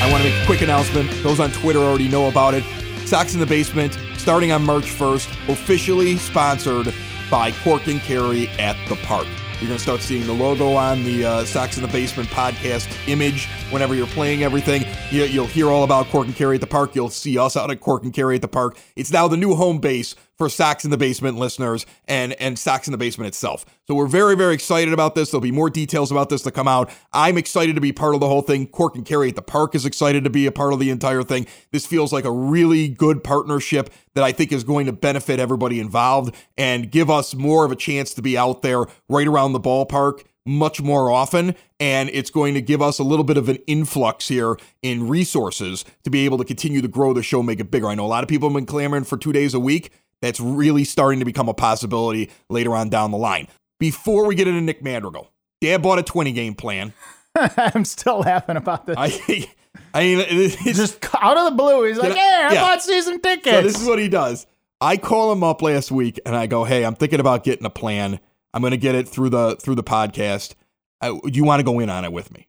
I 0.00 0.10
want 0.10 0.22
to 0.22 0.30
make 0.30 0.42
a 0.42 0.46
quick 0.46 0.62
announcement. 0.62 1.10
Those 1.22 1.40
on 1.40 1.52
Twitter 1.52 1.78
already 1.78 2.08
know 2.08 2.28
about 2.28 2.54
it. 2.54 2.64
Sox 3.06 3.34
in 3.34 3.40
the 3.40 3.46
Basement, 3.46 3.98
starting 4.16 4.50
on 4.50 4.64
March 4.64 4.84
1st, 4.86 5.50
officially 5.52 6.16
sponsored 6.16 6.94
by 7.30 7.52
Cork 7.52 7.86
and 7.86 8.00
Kerry 8.00 8.48
at 8.58 8.76
the 8.88 8.96
Park. 8.96 9.26
You're 9.60 9.68
going 9.68 9.76
to 9.76 9.82
start 9.82 10.00
seeing 10.00 10.26
the 10.26 10.32
logo 10.32 10.72
on 10.72 11.04
the 11.04 11.26
uh, 11.26 11.44
Sox 11.44 11.76
in 11.76 11.82
the 11.82 11.88
Basement 11.88 12.30
podcast 12.30 12.88
image 13.08 13.46
whenever 13.70 13.94
you're 13.94 14.06
playing 14.06 14.42
everything. 14.42 14.84
You, 15.10 15.24
you'll 15.24 15.46
hear 15.46 15.68
all 15.68 15.84
about 15.84 16.06
Cork 16.06 16.26
and 16.26 16.34
Kerry 16.34 16.54
at 16.54 16.62
the 16.62 16.66
Park. 16.66 16.94
You'll 16.94 17.10
see 17.10 17.36
us 17.36 17.54
out 17.54 17.70
at 17.70 17.80
Cork 17.80 18.02
and 18.02 18.14
Kerry 18.14 18.36
at 18.36 18.42
the 18.42 18.48
Park. 18.48 18.78
It's 18.96 19.12
now 19.12 19.28
the 19.28 19.36
new 19.36 19.54
home 19.54 19.80
base 19.80 20.14
for 20.40 20.48
Sox 20.48 20.86
in 20.86 20.90
the 20.90 20.96
Basement 20.96 21.36
listeners 21.36 21.84
and 22.08 22.32
and 22.40 22.58
Sox 22.58 22.88
in 22.88 22.92
the 22.92 22.98
Basement 22.98 23.28
itself. 23.28 23.66
So 23.86 23.94
we're 23.94 24.06
very 24.06 24.34
very 24.34 24.54
excited 24.54 24.94
about 24.94 25.14
this. 25.14 25.30
There'll 25.30 25.42
be 25.42 25.52
more 25.52 25.68
details 25.68 26.10
about 26.10 26.30
this 26.30 26.40
to 26.42 26.50
come 26.50 26.66
out. 26.66 26.90
I'm 27.12 27.36
excited 27.36 27.74
to 27.74 27.80
be 27.82 27.92
part 27.92 28.14
of 28.14 28.20
the 28.20 28.26
whole 28.26 28.40
thing. 28.40 28.66
Cork 28.66 28.96
and 28.96 29.04
Kerry 29.04 29.28
at 29.28 29.36
the 29.36 29.42
Park 29.42 29.74
is 29.74 29.84
excited 29.84 30.24
to 30.24 30.30
be 30.30 30.46
a 30.46 30.52
part 30.52 30.72
of 30.72 30.78
the 30.78 30.88
entire 30.88 31.22
thing. 31.22 31.46
This 31.72 31.84
feels 31.84 32.10
like 32.10 32.24
a 32.24 32.32
really 32.32 32.88
good 32.88 33.22
partnership 33.22 33.90
that 34.14 34.24
I 34.24 34.32
think 34.32 34.50
is 34.50 34.64
going 34.64 34.86
to 34.86 34.92
benefit 34.92 35.38
everybody 35.38 35.78
involved 35.78 36.34
and 36.56 36.90
give 36.90 37.10
us 37.10 37.34
more 37.34 37.66
of 37.66 37.70
a 37.70 37.76
chance 37.76 38.14
to 38.14 38.22
be 38.22 38.38
out 38.38 38.62
there 38.62 38.86
right 39.10 39.26
around 39.26 39.52
the 39.52 39.60
ballpark 39.60 40.22
much 40.46 40.80
more 40.80 41.10
often 41.10 41.54
and 41.78 42.08
it's 42.10 42.30
going 42.30 42.54
to 42.54 42.62
give 42.62 42.80
us 42.80 42.98
a 42.98 43.02
little 43.02 43.24
bit 43.24 43.36
of 43.36 43.48
an 43.48 43.58
influx 43.66 44.28
here 44.28 44.56
in 44.82 45.06
resources 45.06 45.84
to 46.02 46.10
be 46.10 46.24
able 46.24 46.38
to 46.38 46.44
continue 46.44 46.80
to 46.80 46.88
grow 46.88 47.12
the 47.12 47.22
show 47.22 47.42
make 47.42 47.60
it 47.60 47.70
bigger 47.70 47.88
i 47.88 47.94
know 47.94 48.06
a 48.06 48.08
lot 48.08 48.24
of 48.24 48.28
people 48.28 48.48
have 48.48 48.54
been 48.54 48.64
clamoring 48.64 49.04
for 49.04 49.18
two 49.18 49.32
days 49.32 49.52
a 49.52 49.60
week 49.60 49.92
that's 50.22 50.40
really 50.40 50.84
starting 50.84 51.18
to 51.20 51.24
become 51.24 51.48
a 51.48 51.54
possibility 51.54 52.30
later 52.48 52.74
on 52.74 52.88
down 52.88 53.10
the 53.10 53.16
line 53.18 53.46
before 53.78 54.26
we 54.26 54.34
get 54.34 54.46
into 54.48 54.60
nick 54.60 54.82
madrigal 54.82 55.30
dad 55.60 55.82
bought 55.82 55.98
a 55.98 56.02
20 56.02 56.32
game 56.32 56.54
plan 56.54 56.92
I'm 57.36 57.84
still 57.84 58.20
laughing 58.20 58.56
about 58.56 58.86
this. 58.86 58.96
i 58.98 59.06
i 59.94 60.00
mean 60.02 60.24
it's 60.28 60.56
Just 60.76 61.04
out 61.20 61.36
of 61.36 61.44
the 61.44 61.56
blue, 61.56 61.84
he's 61.84 61.96
like, 61.98 62.12
I- 62.12 62.16
"Yeah, 62.16 62.48
I 62.50 62.54
yeah. 62.54 62.60
bought 62.62 62.82
season 62.82 63.20
tickets." 63.20 63.56
So 63.56 63.62
this 63.62 63.80
is 63.80 63.86
what 63.86 63.98
he 64.00 64.08
does. 64.08 64.46
I 64.80 64.96
call 64.96 65.30
him 65.32 65.44
up 65.44 65.62
last 65.62 65.92
week 65.92 66.18
and 66.26 66.34
I 66.34 66.46
go, 66.46 66.64
"Hey, 66.64 66.84
I'm 66.84 66.94
thinking 66.96 67.20
about 67.20 67.44
getting 67.44 67.64
a 67.66 67.70
plan. 67.70 68.18
I'm 68.52 68.62
going 68.62 68.72
to 68.72 68.76
get 68.76 68.94
it 68.96 69.08
through 69.08 69.30
the 69.30 69.56
through 69.56 69.76
the 69.76 69.84
podcast. 69.84 70.54
Do 71.02 71.20
you 71.32 71.44
want 71.44 71.60
to 71.60 71.64
go 71.64 71.78
in 71.78 71.88
on 71.88 72.04
it 72.04 72.12
with 72.12 72.32
me?" 72.32 72.48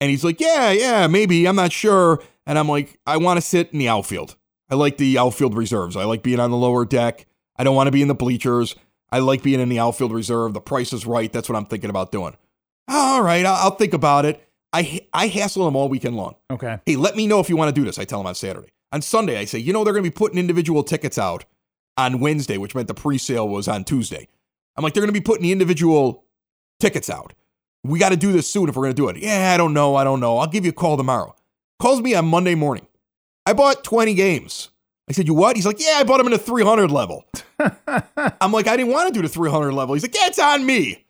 And 0.00 0.10
he's 0.10 0.24
like, 0.24 0.40
"Yeah, 0.40 0.70
yeah, 0.70 1.06
maybe. 1.08 1.46
I'm 1.46 1.56
not 1.56 1.72
sure." 1.72 2.22
And 2.46 2.58
I'm 2.58 2.68
like, 2.68 2.98
"I 3.06 3.18
want 3.18 3.36
to 3.36 3.42
sit 3.42 3.70
in 3.72 3.78
the 3.78 3.88
outfield. 3.88 4.36
I 4.70 4.74
like 4.74 4.96
the 4.96 5.18
outfield 5.18 5.54
reserves. 5.54 5.96
I 5.96 6.04
like 6.04 6.22
being 6.22 6.40
on 6.40 6.50
the 6.50 6.56
lower 6.56 6.84
deck. 6.84 7.26
I 7.56 7.64
don't 7.64 7.76
want 7.76 7.86
to 7.86 7.92
be 7.92 8.02
in 8.02 8.08
the 8.08 8.14
bleachers. 8.14 8.74
I 9.10 9.20
like 9.20 9.42
being 9.42 9.60
in 9.60 9.68
the 9.68 9.78
outfield 9.78 10.12
reserve. 10.12 10.52
The 10.52 10.60
price 10.60 10.92
is 10.92 11.06
right. 11.06 11.32
That's 11.32 11.48
what 11.48 11.56
I'm 11.56 11.66
thinking 11.66 11.90
about 11.90 12.12
doing." 12.12 12.36
All 12.88 13.22
right, 13.22 13.44
I'll, 13.44 13.54
I'll 13.54 13.76
think 13.76 13.94
about 13.94 14.24
it. 14.24 14.42
I 14.72 15.00
I 15.12 15.28
hassle 15.28 15.64
them 15.64 15.76
all 15.76 15.88
weekend 15.88 16.16
long 16.16 16.36
okay. 16.50 16.78
hey, 16.84 16.96
let 16.96 17.16
me 17.16 17.26
know 17.26 17.40
if 17.40 17.48
you 17.48 17.56
want 17.56 17.74
to 17.74 17.80
do 17.80 17.84
this. 17.84 17.98
I 17.98 18.04
tell 18.04 18.18
them 18.18 18.26
on 18.26 18.34
Saturday. 18.34 18.68
On 18.92 19.02
Sunday, 19.02 19.38
I 19.38 19.44
say, 19.44 19.58
you 19.58 19.72
know, 19.72 19.84
they're 19.84 19.92
going 19.92 20.04
to 20.04 20.10
be 20.10 20.14
putting 20.14 20.38
individual 20.38 20.82
tickets 20.82 21.18
out 21.18 21.44
on 21.96 22.20
Wednesday, 22.20 22.58
which 22.58 22.74
meant 22.74 22.88
the 22.88 22.94
pre 22.94 23.18
sale 23.18 23.48
was 23.48 23.68
on 23.68 23.84
Tuesday. 23.84 24.28
I'm 24.76 24.84
like, 24.84 24.94
they're 24.94 25.00
going 25.00 25.12
to 25.12 25.18
be 25.18 25.24
putting 25.24 25.44
the 25.44 25.52
individual 25.52 26.24
tickets 26.78 27.08
out. 27.08 27.32
We 27.82 27.98
got 27.98 28.10
to 28.10 28.16
do 28.16 28.32
this 28.32 28.48
soon 28.48 28.68
if 28.68 28.76
we're 28.76 28.84
going 28.84 28.94
to 28.94 29.02
do 29.02 29.08
it. 29.08 29.16
Yeah, 29.16 29.52
I 29.54 29.56
don't 29.56 29.72
know. 29.72 29.96
I 29.96 30.04
don't 30.04 30.20
know. 30.20 30.38
I'll 30.38 30.46
give 30.46 30.64
you 30.64 30.70
a 30.70 30.74
call 30.74 30.96
tomorrow. 30.96 31.34
Calls 31.78 32.00
me 32.02 32.14
on 32.14 32.26
Monday 32.26 32.54
morning. 32.54 32.86
I 33.46 33.52
bought 33.52 33.84
20 33.84 34.14
games. 34.14 34.70
I 35.08 35.12
said, 35.12 35.26
you 35.28 35.34
what? 35.34 35.54
He's 35.56 35.64
like, 35.66 35.80
yeah, 35.80 35.94
I 35.98 36.04
bought 36.04 36.18
them 36.18 36.26
in 36.26 36.32
a 36.32 36.38
300 36.38 36.90
level. 36.90 37.24
I'm 38.40 38.50
like, 38.52 38.66
I 38.66 38.76
didn't 38.76 38.92
want 38.92 39.08
to 39.08 39.14
do 39.14 39.22
the 39.22 39.28
300 39.28 39.72
level. 39.72 39.94
He's 39.94 40.02
like, 40.02 40.14
yeah, 40.14 40.26
it's 40.26 40.38
on 40.38 40.66
me. 40.66 41.04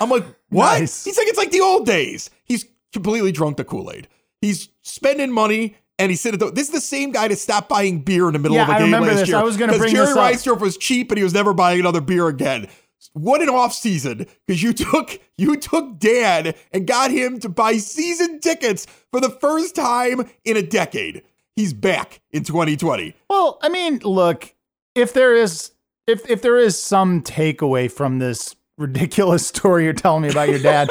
I'm 0.00 0.08
like, 0.10 0.24
what? 0.48 0.78
Nice. 0.80 1.04
He's 1.04 1.18
like, 1.18 1.26
it's 1.28 1.38
like 1.38 1.50
the 1.50 1.60
old 1.60 1.84
days. 1.86 2.30
He's 2.44 2.64
completely 2.92 3.30
drunk 3.30 3.58
the 3.58 3.64
Kool 3.64 3.90
Aid. 3.92 4.08
He's 4.40 4.68
spending 4.82 5.30
money. 5.30 5.76
And 5.98 6.10
he 6.10 6.16
said, 6.16 6.40
"This 6.40 6.66
is 6.66 6.70
the 6.70 6.80
same 6.80 7.12
guy 7.12 7.28
that 7.28 7.36
stopped 7.38 7.68
buying 7.68 8.00
beer 8.00 8.26
in 8.26 8.32
the 8.32 8.38
middle 8.40 8.56
Yeah, 8.56 8.64
of 8.64 8.70
a 8.70 8.72
I 8.72 8.78
game 8.78 8.86
remember 8.86 9.08
last 9.08 9.18
this. 9.20 9.28
year. 9.28 9.36
I 9.36 9.42
was 9.44 9.56
gonna 9.56 9.72
'Cause 9.72 9.78
bring 9.78 9.94
Jerry 9.94 10.06
this 10.06 10.16
up. 10.16 10.32
Reinsdorf 10.32 10.60
was 10.60 10.76
cheap, 10.76 11.12
and 11.12 11.18
he 11.18 11.22
was 11.22 11.34
never 11.34 11.52
buying 11.52 11.78
another 11.78 12.00
beer 12.00 12.26
again. 12.26 12.66
What 13.12 13.40
an 13.40 13.50
off 13.50 13.72
season 13.72 14.26
because 14.46 14.62
you 14.62 14.72
took 14.72 15.20
you 15.36 15.54
took 15.56 15.98
Dan 16.00 16.54
and 16.72 16.86
got 16.88 17.12
him 17.12 17.38
to 17.40 17.48
buy 17.48 17.76
season 17.76 18.40
tickets 18.40 18.86
for 19.12 19.20
the 19.20 19.30
first 19.30 19.76
time 19.76 20.28
in 20.44 20.56
a 20.56 20.62
decade. 20.62 21.22
He's 21.56 21.72
back 21.72 22.20
in 22.30 22.44
2020. 22.44 23.14
Well, 23.28 23.58
I 23.62 23.68
mean, 23.68 23.98
look, 24.04 24.54
if 24.94 25.12
there 25.12 25.34
is 25.34 25.72
if 26.06 26.28
if 26.28 26.42
there 26.42 26.58
is 26.58 26.80
some 26.80 27.22
takeaway 27.22 27.90
from 27.90 28.18
this 28.18 28.56
ridiculous 28.78 29.46
story 29.54 29.84
you're 29.84 29.92
telling 29.92 30.22
me 30.22 30.30
about 30.30 30.48
your 30.48 30.58
dad, 30.58 30.88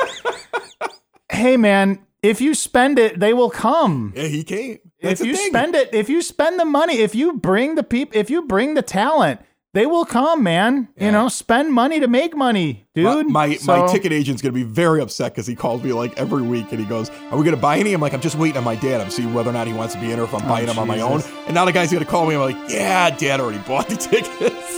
hey 1.31 1.57
man, 1.57 1.99
if 2.21 2.41
you 2.41 2.53
spend 2.53 2.99
it, 2.99 3.19
they 3.19 3.33
will 3.33 3.49
come. 3.49 4.13
Yeah, 4.15 4.27
he 4.27 4.43
came. 4.43 4.77
That's 5.01 5.21
if 5.21 5.27
you 5.27 5.35
thing. 5.35 5.49
spend 5.49 5.75
it, 5.75 5.93
if 5.93 6.09
you 6.09 6.21
spend 6.21 6.59
the 6.59 6.65
money, 6.65 6.99
if 6.99 7.15
you 7.15 7.33
bring 7.33 7.75
the 7.75 7.83
people, 7.83 8.17
if 8.17 8.29
you 8.29 8.43
bring 8.43 8.75
the 8.75 8.83
talent, 8.83 9.41
they 9.73 9.85
will 9.85 10.03
come, 10.05 10.43
man. 10.43 10.89
Yeah. 10.97 11.05
You 11.05 11.11
know, 11.13 11.29
spend 11.29 11.71
money 11.73 11.99
to 12.01 12.07
make 12.07 12.35
money, 12.35 12.85
dude. 12.93 13.27
My 13.27 13.47
my, 13.47 13.55
So- 13.55 13.85
my 13.85 13.87
ticket 13.91 14.11
agent's 14.11 14.41
gonna 14.41 14.51
be 14.53 14.63
very 14.63 15.01
upset 15.01 15.33
because 15.33 15.47
he 15.47 15.55
calls 15.55 15.81
me 15.83 15.93
like 15.93 16.17
every 16.17 16.41
week 16.41 16.71
and 16.71 16.79
he 16.79 16.85
goes, 16.85 17.09
"Are 17.31 17.37
we 17.37 17.45
gonna 17.45 17.57
buy 17.57 17.77
any?" 17.77 17.93
I'm 17.93 18.01
like, 18.01 18.13
"I'm 18.13 18.21
just 18.21 18.35
waiting 18.37 18.57
on 18.57 18.63
my 18.65 18.75
dad. 18.75 18.99
I'm 19.01 19.09
seeing 19.09 19.33
whether 19.33 19.49
or 19.49 19.53
not 19.53 19.67
he 19.67 19.73
wants 19.73 19.93
to 19.93 20.01
be 20.01 20.11
in 20.11 20.19
or 20.19 20.23
if 20.23 20.33
I'm 20.33 20.43
oh, 20.45 20.49
buying 20.49 20.65
them 20.65 20.77
on 20.77 20.87
my 20.87 20.99
own." 20.99 21.21
Oh, 21.23 21.43
And 21.45 21.55
now 21.55 21.63
the 21.65 21.71
guy's 21.71 21.91
gonna 21.91 22.05
call 22.05 22.25
me. 22.27 22.35
I'm 22.35 22.41
like, 22.41 22.57
"Yeah, 22.69 23.09
dad 23.11 23.39
already 23.39 23.59
bought 23.59 23.87
the 23.87 23.95
tickets." 24.11 24.77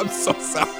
I'm 0.00 0.08
so 0.08 0.32
sorry. 0.40 0.70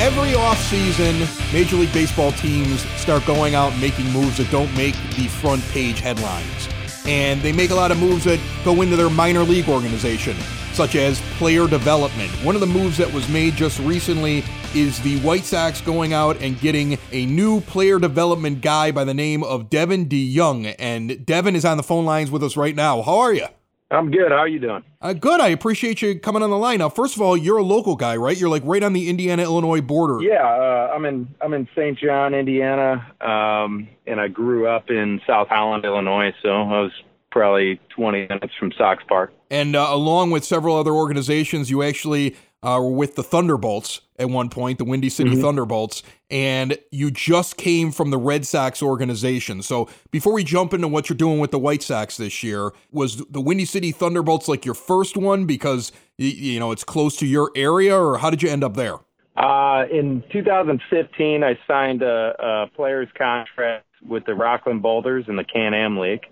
Every 0.00 0.30
offseason, 0.38 1.52
Major 1.52 1.74
League 1.74 1.92
Baseball 1.92 2.30
teams 2.32 2.82
start 3.00 3.26
going 3.26 3.56
out 3.56 3.72
and 3.72 3.80
making 3.80 4.08
moves 4.12 4.36
that 4.36 4.48
don't 4.52 4.72
make 4.76 4.94
the 5.16 5.26
front 5.26 5.60
page 5.70 5.98
headlines. 5.98 6.68
And 7.08 7.40
they 7.40 7.52
make 7.52 7.70
a 7.70 7.74
lot 7.74 7.90
of 7.90 7.98
moves 7.98 8.24
that 8.24 8.38
go 8.66 8.82
into 8.82 8.94
their 8.94 9.08
minor 9.08 9.42
league 9.42 9.66
organization, 9.68 10.36
such 10.74 10.94
as 10.94 11.20
player 11.38 11.66
development. 11.66 12.30
One 12.44 12.54
of 12.54 12.60
the 12.60 12.66
moves 12.66 12.98
that 12.98 13.10
was 13.10 13.26
made 13.30 13.54
just 13.54 13.78
recently 13.80 14.44
is 14.74 15.00
the 15.00 15.18
White 15.20 15.44
Sox 15.44 15.80
going 15.80 16.12
out 16.12 16.36
and 16.42 16.60
getting 16.60 16.98
a 17.10 17.24
new 17.24 17.62
player 17.62 17.98
development 17.98 18.60
guy 18.60 18.92
by 18.92 19.04
the 19.04 19.14
name 19.14 19.42
of 19.42 19.70
Devin 19.70 20.06
DeYoung. 20.06 20.74
And 20.78 21.24
Devin 21.24 21.56
is 21.56 21.64
on 21.64 21.78
the 21.78 21.82
phone 21.82 22.04
lines 22.04 22.30
with 22.30 22.44
us 22.44 22.58
right 22.58 22.76
now. 22.76 23.00
How 23.00 23.18
are 23.20 23.32
you? 23.32 23.46
I'm 23.90 24.10
good. 24.10 24.30
How 24.30 24.38
are 24.38 24.48
you 24.48 24.58
doing? 24.58 24.84
Uh, 25.00 25.14
good. 25.14 25.40
I 25.40 25.48
appreciate 25.48 26.02
you 26.02 26.18
coming 26.18 26.42
on 26.42 26.50
the 26.50 26.58
line. 26.58 26.78
Now, 26.78 26.90
first 26.90 27.16
of 27.16 27.22
all, 27.22 27.36
you're 27.36 27.56
a 27.56 27.62
local 27.62 27.96
guy, 27.96 28.16
right? 28.16 28.38
You're 28.38 28.50
like 28.50 28.62
right 28.66 28.82
on 28.82 28.92
the 28.92 29.08
Indiana 29.08 29.42
Illinois 29.42 29.80
border. 29.80 30.22
Yeah, 30.22 30.44
uh, 30.44 30.92
I'm 30.94 31.06
in 31.06 31.34
I'm 31.40 31.54
in 31.54 31.66
St. 31.74 31.98
John, 31.98 32.34
Indiana, 32.34 33.06
um, 33.20 33.88
and 34.06 34.20
I 34.20 34.28
grew 34.28 34.66
up 34.66 34.90
in 34.90 35.20
South 35.26 35.48
Holland, 35.48 35.84
Illinois. 35.84 36.34
So 36.42 36.50
I 36.50 36.80
was 36.80 36.92
probably 37.30 37.80
20 37.90 38.26
minutes 38.28 38.54
from 38.58 38.72
Sox 38.72 39.02
Park. 39.08 39.32
And 39.50 39.74
uh, 39.74 39.86
along 39.90 40.30
with 40.32 40.44
several 40.44 40.76
other 40.76 40.92
organizations, 40.92 41.70
you 41.70 41.82
actually 41.82 42.36
uh, 42.62 42.78
were 42.80 42.90
with 42.90 43.14
the 43.14 43.22
Thunderbolts 43.22 44.02
at 44.18 44.28
one 44.28 44.50
point, 44.50 44.78
the 44.78 44.84
Windy 44.84 45.08
City 45.08 45.40
Thunderbolts, 45.40 46.02
and 46.30 46.78
you 46.90 47.10
just 47.10 47.56
came 47.56 47.90
from 47.90 48.10
the 48.10 48.18
Red 48.18 48.46
Sox 48.46 48.82
organization. 48.82 49.62
So 49.62 49.88
before 50.10 50.32
we 50.32 50.44
jump 50.44 50.74
into 50.74 50.88
what 50.88 51.08
you're 51.08 51.16
doing 51.16 51.38
with 51.38 51.50
the 51.50 51.58
White 51.58 51.82
Sox 51.82 52.16
this 52.16 52.42
year, 52.42 52.72
was 52.90 53.16
the 53.26 53.40
Windy 53.40 53.64
City 53.64 53.92
Thunderbolts 53.92 54.48
like 54.48 54.64
your 54.64 54.74
first 54.74 55.16
one 55.16 55.46
because 55.46 55.92
you 56.16 56.58
know 56.58 56.72
it's 56.72 56.84
close 56.84 57.16
to 57.18 57.26
your 57.26 57.50
area, 57.54 57.96
or 57.96 58.18
how 58.18 58.30
did 58.30 58.42
you 58.42 58.50
end 58.50 58.64
up 58.64 58.74
there? 58.74 58.96
Uh, 59.36 59.84
in 59.92 60.22
2015, 60.32 61.44
I 61.44 61.58
signed 61.66 62.02
a, 62.02 62.34
a 62.38 62.66
player's 62.74 63.08
contract 63.16 63.86
with 64.06 64.24
the 64.26 64.34
Rockland 64.34 64.82
Boulders 64.82 65.26
in 65.28 65.36
the 65.36 65.44
Can-Am 65.44 65.96
League, 65.98 66.24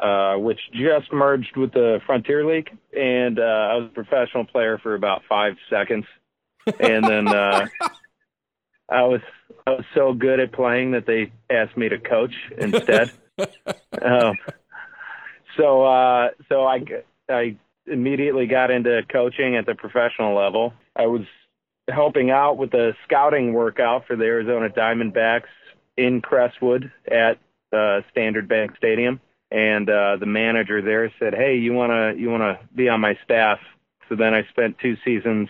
uh, 0.00 0.34
which 0.36 0.58
just 0.72 1.12
merged 1.12 1.56
with 1.56 1.72
the 1.72 2.00
Frontier 2.06 2.44
League, 2.44 2.70
and 2.92 3.38
uh, 3.38 3.42
I 3.42 3.74
was 3.76 3.88
a 3.88 3.94
professional 3.94 4.44
player 4.44 4.78
for 4.78 4.96
about 4.96 5.22
five 5.28 5.54
seconds, 5.70 6.06
and 6.80 7.04
then 7.04 7.28
uh, 7.28 7.68
I 8.94 9.02
was 9.02 9.20
I 9.66 9.70
was 9.70 9.84
so 9.94 10.12
good 10.12 10.40
at 10.40 10.52
playing 10.52 10.92
that 10.92 11.06
they 11.06 11.32
asked 11.50 11.76
me 11.76 11.88
to 11.88 11.98
coach 11.98 12.34
instead. 12.56 13.10
um, 14.02 14.34
so 15.56 15.82
uh, 15.84 16.28
so 16.48 16.64
I 16.64 16.84
I 17.28 17.56
immediately 17.86 18.46
got 18.46 18.70
into 18.70 19.02
coaching 19.10 19.56
at 19.56 19.66
the 19.66 19.74
professional 19.74 20.36
level. 20.36 20.72
I 20.94 21.06
was 21.06 21.22
helping 21.88 22.30
out 22.30 22.56
with 22.56 22.70
the 22.70 22.94
scouting 23.04 23.52
workout 23.52 24.06
for 24.06 24.16
the 24.16 24.24
Arizona 24.24 24.68
Diamondbacks 24.70 25.52
in 25.96 26.20
Crestwood 26.20 26.90
at 27.10 27.38
uh, 27.72 28.00
Standard 28.10 28.48
Bank 28.48 28.76
Stadium. 28.76 29.20
and 29.50 29.90
uh, 29.90 30.16
the 30.16 30.26
manager 30.26 30.80
there 30.80 31.12
said, 31.18 31.34
"Hey, 31.34 31.56
you 31.56 31.72
wanna 31.72 32.14
you 32.16 32.30
wanna 32.30 32.60
be 32.74 32.88
on 32.88 33.00
my 33.00 33.18
staff?" 33.24 33.58
So 34.08 34.14
then 34.14 34.34
I 34.34 34.44
spent 34.50 34.78
two 34.78 34.96
seasons 35.04 35.48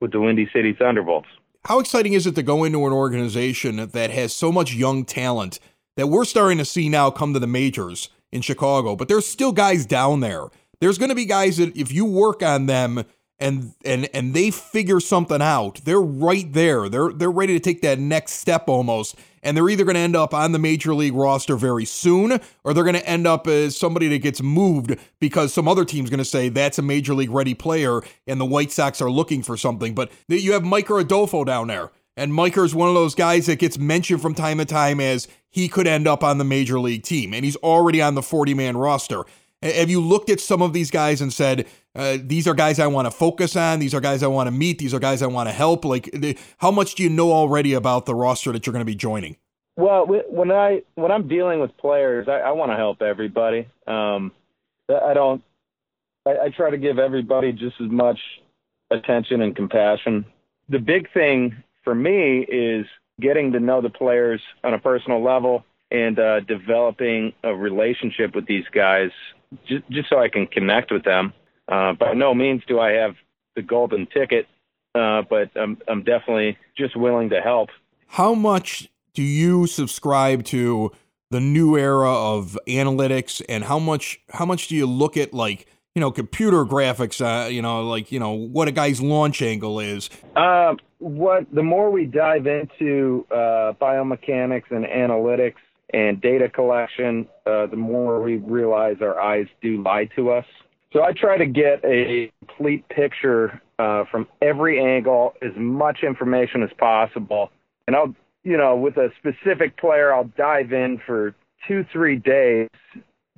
with 0.00 0.12
the 0.12 0.20
Windy 0.20 0.48
City 0.52 0.72
Thunderbolts. 0.72 1.28
How 1.66 1.80
exciting 1.80 2.12
is 2.12 2.28
it 2.28 2.36
to 2.36 2.44
go 2.44 2.62
into 2.62 2.86
an 2.86 2.92
organization 2.92 3.88
that 3.88 4.10
has 4.12 4.32
so 4.32 4.52
much 4.52 4.72
young 4.72 5.04
talent 5.04 5.58
that 5.96 6.06
we're 6.06 6.24
starting 6.24 6.58
to 6.58 6.64
see 6.64 6.88
now 6.88 7.10
come 7.10 7.34
to 7.34 7.40
the 7.40 7.48
majors 7.48 8.08
in 8.30 8.40
Chicago? 8.40 8.94
But 8.94 9.08
there's 9.08 9.26
still 9.26 9.50
guys 9.50 9.84
down 9.84 10.20
there. 10.20 10.44
There's 10.80 10.96
going 10.96 11.08
to 11.08 11.16
be 11.16 11.24
guys 11.24 11.56
that 11.56 11.76
if 11.76 11.90
you 11.90 12.04
work 12.04 12.40
on 12.40 12.66
them 12.66 13.04
and 13.38 13.74
and 13.84 14.08
and 14.14 14.34
they 14.34 14.50
figure 14.50 15.00
something 15.00 15.42
out, 15.42 15.80
they're 15.84 16.00
right 16.00 16.52
there. 16.52 16.88
They're 16.88 17.12
they're 17.12 17.30
ready 17.30 17.54
to 17.54 17.60
take 17.60 17.82
that 17.82 17.98
next 17.98 18.34
step 18.34 18.68
almost 18.68 19.16
and 19.46 19.56
they're 19.56 19.68
either 19.68 19.84
going 19.84 19.94
to 19.94 20.00
end 20.00 20.16
up 20.16 20.34
on 20.34 20.50
the 20.50 20.58
major 20.58 20.92
league 20.92 21.14
roster 21.14 21.54
very 21.54 21.84
soon 21.84 22.40
or 22.64 22.74
they're 22.74 22.82
going 22.82 22.96
to 22.96 23.08
end 23.08 23.28
up 23.28 23.46
as 23.46 23.76
somebody 23.76 24.08
that 24.08 24.18
gets 24.18 24.42
moved 24.42 24.96
because 25.20 25.54
some 25.54 25.68
other 25.68 25.84
team's 25.84 26.10
going 26.10 26.18
to 26.18 26.24
say 26.24 26.48
that's 26.48 26.80
a 26.80 26.82
major 26.82 27.14
league 27.14 27.30
ready 27.30 27.54
player 27.54 28.00
and 28.26 28.40
the 28.40 28.44
White 28.44 28.72
Sox 28.72 29.00
are 29.00 29.10
looking 29.10 29.44
for 29.44 29.56
something. 29.56 29.94
But 29.94 30.10
you 30.26 30.52
have 30.52 30.64
Micker 30.64 31.00
Adolfo 31.00 31.44
down 31.44 31.68
there. 31.68 31.92
And 32.18 32.32
Micker's 32.32 32.74
one 32.74 32.88
of 32.88 32.94
those 32.94 33.14
guys 33.14 33.44
that 33.44 33.58
gets 33.58 33.78
mentioned 33.78 34.22
from 34.22 34.34
time 34.34 34.56
to 34.56 34.64
time 34.64 35.00
as 35.00 35.28
he 35.50 35.68
could 35.68 35.86
end 35.86 36.08
up 36.08 36.24
on 36.24 36.38
the 36.38 36.44
major 36.44 36.80
league 36.80 37.02
team. 37.02 37.34
And 37.34 37.44
he's 37.44 37.56
already 37.56 38.00
on 38.00 38.14
the 38.14 38.22
40 38.22 38.54
man 38.54 38.76
roster. 38.76 39.24
Have 39.62 39.90
you 39.90 40.00
looked 40.00 40.30
at 40.30 40.40
some 40.40 40.62
of 40.62 40.72
these 40.72 40.90
guys 40.90 41.20
and 41.20 41.32
said, 41.32 41.66
uh, 41.94 42.18
these 42.22 42.46
are 42.46 42.54
guys 42.54 42.78
I 42.78 42.86
want 42.86 43.06
to 43.06 43.10
focus 43.10 43.56
on. 43.56 43.78
These 43.78 43.94
are 43.94 44.00
guys 44.00 44.22
I 44.22 44.26
want 44.26 44.48
to 44.48 44.50
meet. 44.50 44.78
These 44.78 44.92
are 44.92 44.98
guys 44.98 45.22
I 45.22 45.26
want 45.26 45.48
to 45.48 45.52
help. 45.52 45.84
Like, 45.84 46.38
how 46.58 46.70
much 46.70 46.94
do 46.94 47.02
you 47.02 47.08
know 47.08 47.32
already 47.32 47.72
about 47.72 48.04
the 48.04 48.14
roster 48.14 48.52
that 48.52 48.66
you're 48.66 48.72
going 48.72 48.82
to 48.82 48.86
be 48.86 48.94
joining? 48.94 49.36
Well, 49.76 50.06
when 50.06 50.50
I 50.50 50.82
when 50.94 51.12
I'm 51.12 51.28
dealing 51.28 51.60
with 51.60 51.76
players, 51.76 52.28
I, 52.28 52.38
I 52.38 52.52
want 52.52 52.70
to 52.72 52.76
help 52.76 53.02
everybody. 53.02 53.68
Um, 53.86 54.32
I 54.88 55.12
don't. 55.14 55.42
I, 56.24 56.30
I 56.44 56.48
try 56.48 56.70
to 56.70 56.78
give 56.78 56.98
everybody 56.98 57.52
just 57.52 57.80
as 57.80 57.90
much 57.90 58.18
attention 58.90 59.42
and 59.42 59.54
compassion. 59.54 60.24
The 60.68 60.78
big 60.78 61.12
thing 61.12 61.62
for 61.84 61.94
me 61.94 62.40
is 62.40 62.86
getting 63.20 63.52
to 63.52 63.60
know 63.60 63.80
the 63.80 63.90
players 63.90 64.40
on 64.64 64.74
a 64.74 64.78
personal 64.78 65.22
level 65.22 65.64
and 65.90 66.18
uh, 66.18 66.40
developing 66.40 67.32
a 67.44 67.54
relationship 67.54 68.34
with 68.34 68.46
these 68.46 68.64
guys, 68.72 69.10
just, 69.66 69.88
just 69.90 70.08
so 70.08 70.18
I 70.18 70.28
can 70.28 70.46
connect 70.46 70.90
with 70.90 71.04
them. 71.04 71.32
Uh, 71.68 71.92
by 71.94 72.12
no 72.14 72.34
means 72.34 72.62
do 72.66 72.78
I 72.78 72.92
have 72.92 73.16
the 73.56 73.62
golden 73.62 74.06
ticket, 74.06 74.46
uh, 74.94 75.22
but 75.28 75.50
I'm, 75.56 75.78
I'm 75.88 76.02
definitely 76.02 76.58
just 76.76 76.96
willing 76.96 77.30
to 77.30 77.40
help. 77.40 77.70
How 78.06 78.34
much 78.34 78.88
do 79.14 79.22
you 79.22 79.66
subscribe 79.66 80.44
to 80.44 80.92
the 81.30 81.40
new 81.40 81.76
era 81.76 82.12
of 82.12 82.56
analytics, 82.68 83.42
and 83.48 83.64
how 83.64 83.78
much 83.78 84.20
how 84.30 84.46
much 84.46 84.68
do 84.68 84.76
you 84.76 84.86
look 84.86 85.16
at 85.16 85.34
like 85.34 85.66
you 85.94 86.00
know 86.00 86.12
computer 86.12 86.64
graphics? 86.64 87.20
Uh, 87.20 87.48
you 87.48 87.62
know, 87.62 87.82
like 87.82 88.12
you 88.12 88.20
know 88.20 88.30
what 88.30 88.68
a 88.68 88.72
guy's 88.72 89.00
launch 89.00 89.42
angle 89.42 89.80
is. 89.80 90.08
Uh, 90.36 90.76
what 90.98 91.46
the 91.52 91.62
more 91.62 91.90
we 91.90 92.06
dive 92.06 92.46
into 92.46 93.26
uh, 93.30 93.72
biomechanics 93.80 94.70
and 94.70 94.84
analytics 94.84 95.56
and 95.96 96.20
data 96.20 96.46
collection, 96.50 97.26
uh, 97.46 97.66
the 97.66 97.76
more 97.76 98.20
we 98.20 98.36
realize 98.36 98.96
our 99.00 99.18
eyes 99.18 99.46
do 99.62 99.82
lie 99.82 100.04
to 100.14 100.30
us. 100.30 100.44
So 100.92 101.02
I 101.02 101.12
try 101.12 101.38
to 101.38 101.46
get 101.46 101.82
a 101.84 102.30
complete 102.40 102.86
picture 102.90 103.62
uh, 103.78 104.04
from 104.10 104.28
every 104.42 104.78
angle, 104.78 105.32
as 105.40 105.52
much 105.56 106.00
information 106.02 106.62
as 106.62 106.68
possible. 106.78 107.50
And 107.86 107.96
I'll, 107.96 108.14
you 108.44 108.58
know, 108.58 108.76
with 108.76 108.98
a 108.98 109.08
specific 109.18 109.78
player, 109.78 110.12
I'll 110.12 110.30
dive 110.36 110.74
in 110.74 111.00
for 111.06 111.34
two, 111.66 111.84
three 111.94 112.16
days 112.16 112.68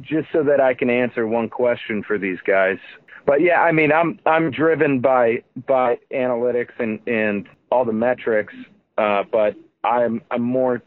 just 0.00 0.26
so 0.32 0.42
that 0.42 0.60
I 0.60 0.74
can 0.74 0.90
answer 0.90 1.28
one 1.28 1.48
question 1.48 2.02
for 2.02 2.18
these 2.18 2.38
guys. 2.44 2.78
But 3.24 3.40
yeah, 3.40 3.60
I 3.60 3.70
mean, 3.70 3.92
I'm 3.92 4.18
I'm 4.26 4.50
driven 4.50 5.00
by 5.00 5.44
by 5.68 5.98
analytics 6.12 6.72
and 6.80 6.98
and 7.06 7.46
all 7.70 7.84
the 7.84 7.92
metrics, 7.92 8.54
uh, 8.96 9.22
but 9.30 9.54
I'm 9.84 10.22
I'm 10.30 10.42
more 10.42 10.82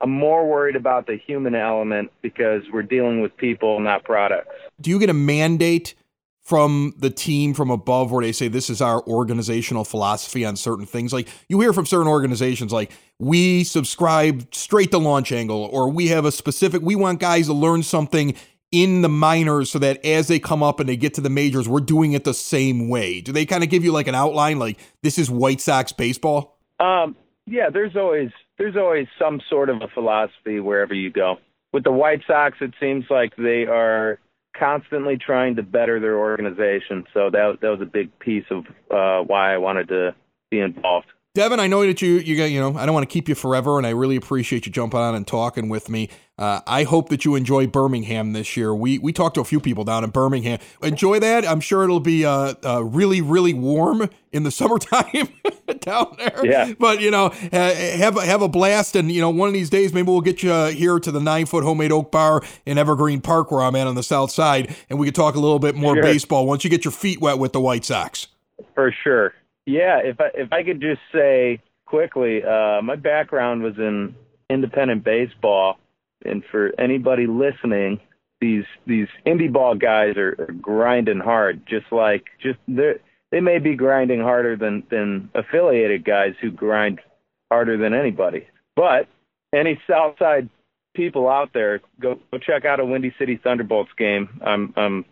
I'm 0.00 0.10
more 0.10 0.48
worried 0.48 0.76
about 0.76 1.06
the 1.06 1.16
human 1.16 1.54
element 1.54 2.12
because 2.22 2.62
we're 2.72 2.82
dealing 2.82 3.20
with 3.20 3.36
people, 3.36 3.80
not 3.80 4.04
products. 4.04 4.54
Do 4.80 4.90
you 4.90 4.98
get 4.98 5.10
a 5.10 5.14
mandate 5.14 5.94
from 6.40 6.94
the 6.96 7.10
team 7.10 7.52
from 7.52 7.70
above 7.70 8.10
where 8.10 8.24
they 8.24 8.32
say 8.32 8.48
this 8.48 8.70
is 8.70 8.80
our 8.80 9.02
organizational 9.06 9.84
philosophy 9.84 10.44
on 10.44 10.56
certain 10.56 10.86
things? 10.86 11.12
Like 11.12 11.28
you 11.48 11.60
hear 11.60 11.72
from 11.72 11.84
certain 11.84 12.06
organizations 12.06 12.72
like 12.72 12.92
we 13.18 13.64
subscribe 13.64 14.54
straight 14.54 14.90
to 14.92 14.98
launch 14.98 15.32
angle 15.32 15.68
or 15.72 15.90
we 15.90 16.08
have 16.08 16.24
a 16.24 16.32
specific 16.32 16.80
we 16.80 16.96
want 16.96 17.20
guys 17.20 17.46
to 17.46 17.52
learn 17.52 17.82
something 17.82 18.34
in 18.70 19.02
the 19.02 19.08
minors 19.08 19.70
so 19.70 19.78
that 19.78 20.04
as 20.04 20.28
they 20.28 20.38
come 20.38 20.62
up 20.62 20.78
and 20.80 20.88
they 20.88 20.96
get 20.96 21.14
to 21.14 21.20
the 21.20 21.30
majors, 21.30 21.68
we're 21.68 21.80
doing 21.80 22.12
it 22.12 22.24
the 22.24 22.34
same 22.34 22.88
way. 22.88 23.20
Do 23.20 23.32
they 23.32 23.46
kind 23.46 23.64
of 23.64 23.70
give 23.70 23.84
you 23.84 23.92
like 23.92 24.06
an 24.06 24.14
outline 24.14 24.58
like 24.58 24.78
this 25.02 25.18
is 25.18 25.30
White 25.30 25.60
Sox 25.60 25.92
baseball? 25.92 26.58
Um, 26.78 27.16
yeah, 27.46 27.70
there's 27.70 27.96
always 27.96 28.30
there's 28.58 28.76
always 28.76 29.06
some 29.18 29.40
sort 29.48 29.70
of 29.70 29.82
a 29.82 29.88
philosophy 29.94 30.60
wherever 30.60 30.94
you 30.94 31.10
go. 31.10 31.36
With 31.72 31.84
the 31.84 31.92
White 31.92 32.22
Sox, 32.26 32.58
it 32.60 32.74
seems 32.80 33.04
like 33.10 33.34
they 33.36 33.64
are 33.64 34.18
constantly 34.58 35.16
trying 35.16 35.56
to 35.56 35.62
better 35.62 36.00
their 36.00 36.18
organization. 36.18 37.04
So 37.14 37.30
that 37.30 37.58
that 37.60 37.68
was 37.68 37.80
a 37.80 37.86
big 37.86 38.18
piece 38.18 38.44
of 38.50 38.64
uh, 38.90 39.24
why 39.24 39.54
I 39.54 39.58
wanted 39.58 39.88
to 39.88 40.14
be 40.50 40.60
involved. 40.60 41.06
Devin, 41.38 41.60
I 41.60 41.68
know 41.68 41.86
that 41.86 42.02
you 42.02 42.14
you 42.14 42.36
got 42.36 42.46
you 42.46 42.58
know 42.58 42.76
I 42.76 42.84
don't 42.84 42.94
want 42.94 43.08
to 43.08 43.12
keep 43.12 43.28
you 43.28 43.36
forever, 43.36 43.78
and 43.78 43.86
I 43.86 43.90
really 43.90 44.16
appreciate 44.16 44.66
you 44.66 44.72
jumping 44.72 44.98
on 44.98 45.14
and 45.14 45.24
talking 45.24 45.68
with 45.68 45.88
me. 45.88 46.10
Uh, 46.36 46.62
I 46.66 46.82
hope 46.82 47.10
that 47.10 47.24
you 47.24 47.36
enjoy 47.36 47.68
Birmingham 47.68 48.32
this 48.32 48.56
year. 48.56 48.74
We 48.74 48.98
we 48.98 49.12
talked 49.12 49.36
to 49.36 49.40
a 49.40 49.44
few 49.44 49.60
people 49.60 49.84
down 49.84 50.02
in 50.02 50.10
Birmingham. 50.10 50.58
Enjoy 50.82 51.20
that. 51.20 51.46
I'm 51.46 51.60
sure 51.60 51.84
it'll 51.84 52.00
be 52.00 52.24
uh, 52.24 52.54
uh 52.64 52.82
really 52.82 53.20
really 53.20 53.54
warm 53.54 54.10
in 54.32 54.42
the 54.42 54.50
summertime 54.60 55.28
down 55.80 56.16
there. 56.18 56.44
Yeah. 56.44 56.72
But 56.76 57.00
you 57.00 57.12
know, 57.12 57.28
have 57.52 58.20
have 58.20 58.42
a 58.42 58.48
blast, 58.48 58.96
and 58.96 59.08
you 59.12 59.20
know, 59.20 59.30
one 59.30 59.46
of 59.46 59.54
these 59.54 59.70
days 59.70 59.94
maybe 59.94 60.08
we'll 60.08 60.22
get 60.22 60.42
you 60.42 60.52
here 60.64 60.98
to 60.98 61.12
the 61.12 61.20
nine 61.20 61.46
foot 61.46 61.62
homemade 61.62 61.92
oak 61.92 62.10
bar 62.10 62.42
in 62.66 62.78
Evergreen 62.78 63.20
Park 63.20 63.52
where 63.52 63.62
I'm 63.62 63.76
at 63.76 63.86
on 63.86 63.94
the 63.94 64.02
south 64.02 64.32
side, 64.32 64.74
and 64.90 64.98
we 64.98 65.06
can 65.06 65.14
talk 65.14 65.36
a 65.36 65.40
little 65.40 65.60
bit 65.60 65.76
more 65.76 65.94
sure. 65.94 66.02
baseball 66.02 66.48
once 66.48 66.64
you 66.64 66.70
get 66.70 66.84
your 66.84 66.90
feet 66.90 67.20
wet 67.20 67.38
with 67.38 67.52
the 67.52 67.60
White 67.60 67.84
Sox. 67.84 68.26
For 68.74 68.90
sure. 68.90 69.34
Yeah, 69.68 69.98
if 70.02 70.18
I 70.18 70.30
if 70.32 70.50
I 70.50 70.62
could 70.62 70.80
just 70.80 71.02
say 71.12 71.60
quickly, 71.84 72.42
uh, 72.42 72.80
my 72.80 72.96
background 72.96 73.62
was 73.62 73.76
in 73.76 74.14
independent 74.48 75.04
baseball, 75.04 75.76
and 76.24 76.42
for 76.50 76.72
anybody 76.80 77.26
listening, 77.26 78.00
these 78.40 78.64
these 78.86 79.08
indie 79.26 79.52
ball 79.52 79.74
guys 79.74 80.16
are, 80.16 80.34
are 80.38 80.52
grinding 80.52 81.18
hard, 81.20 81.66
just 81.68 81.84
like 81.92 82.24
just 82.42 82.58
they 82.66 82.94
they 83.30 83.40
may 83.40 83.58
be 83.58 83.76
grinding 83.76 84.20
harder 84.20 84.56
than 84.56 84.84
than 84.90 85.28
affiliated 85.34 86.02
guys 86.02 86.32
who 86.40 86.50
grind 86.50 87.02
harder 87.50 87.76
than 87.76 87.92
anybody. 87.92 88.46
But 88.74 89.06
any 89.54 89.78
Southside 89.86 90.48
people 90.94 91.28
out 91.28 91.50
there, 91.52 91.82
go 92.00 92.18
go 92.32 92.38
check 92.38 92.64
out 92.64 92.80
a 92.80 92.86
Windy 92.86 93.14
City 93.18 93.38
Thunderbolts 93.44 93.92
game. 93.98 94.40
I'm 94.42 94.72
I'm 94.78 95.04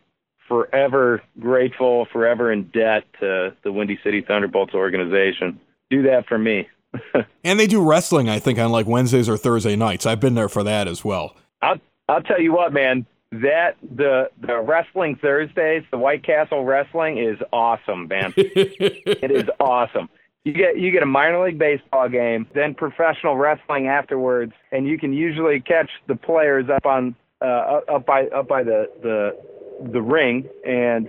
forever 0.49 1.23
grateful, 1.39 2.07
forever 2.13 2.53
in 2.53 2.65
debt 2.69 3.05
to 3.21 3.55
the 3.63 3.73
Windy 3.73 3.99
City 4.03 4.23
Thunderbolts 4.23 4.75
organization. 4.75 5.61
Do 5.91 6.03
that 6.03 6.27
for 6.27 6.39
me. 6.39 6.69
and 7.45 7.61
they 7.61 7.67
do 7.67 7.83
wrestling, 7.83 8.29
I 8.29 8.39
think, 8.39 8.59
on 8.59 8.71
like 8.71 8.87
Wednesdays 8.87 9.29
or 9.29 9.37
Thursday 9.37 9.77
nights. 9.77 10.07
I've 10.07 10.21
been 10.21 10.35
there 10.35 10.49
for 10.49 10.63
that 10.65 10.89
as 10.89 11.05
well. 11.05 11.37
I'll 11.63 11.81
I'll 12.09 12.23
tell 12.23 12.41
you 12.41 12.53
what, 12.53 12.73
man. 12.73 13.07
That 13.33 13.77
the 13.83 14.31
the 14.41 14.61
wrestling 14.61 15.17
Thursdays, 15.17 15.83
the 15.91 15.99
White 15.99 16.25
Castle 16.25 16.65
wrestling 16.65 17.19
is 17.19 17.39
awesome, 17.53 18.09
man. 18.09 18.33
it 18.37 19.31
is 19.31 19.49
awesome. 19.59 20.09
You 20.45 20.53
get 20.53 20.79
you 20.79 20.93
get 20.93 21.03
a 21.03 21.07
minor 21.07 21.45
league 21.45 21.59
baseball 21.59 22.09
game, 22.09 22.47
then 22.55 22.75
professional 22.75 23.37
wrestling 23.37 23.89
afterwards, 23.89 24.53
and 24.71 24.87
you 24.87 24.97
can 24.97 25.13
usually 25.13 25.61
catch 25.61 25.91
the 26.07 26.15
players 26.15 26.71
up 26.71 26.87
on 26.87 27.17
uh, 27.43 27.81
up 27.89 28.07
by 28.07 28.27
up 28.29 28.47
by 28.47 28.63
the 28.63 28.89
the 29.03 29.37
the 29.81 30.03
ring 30.03 30.49
and 30.67 31.09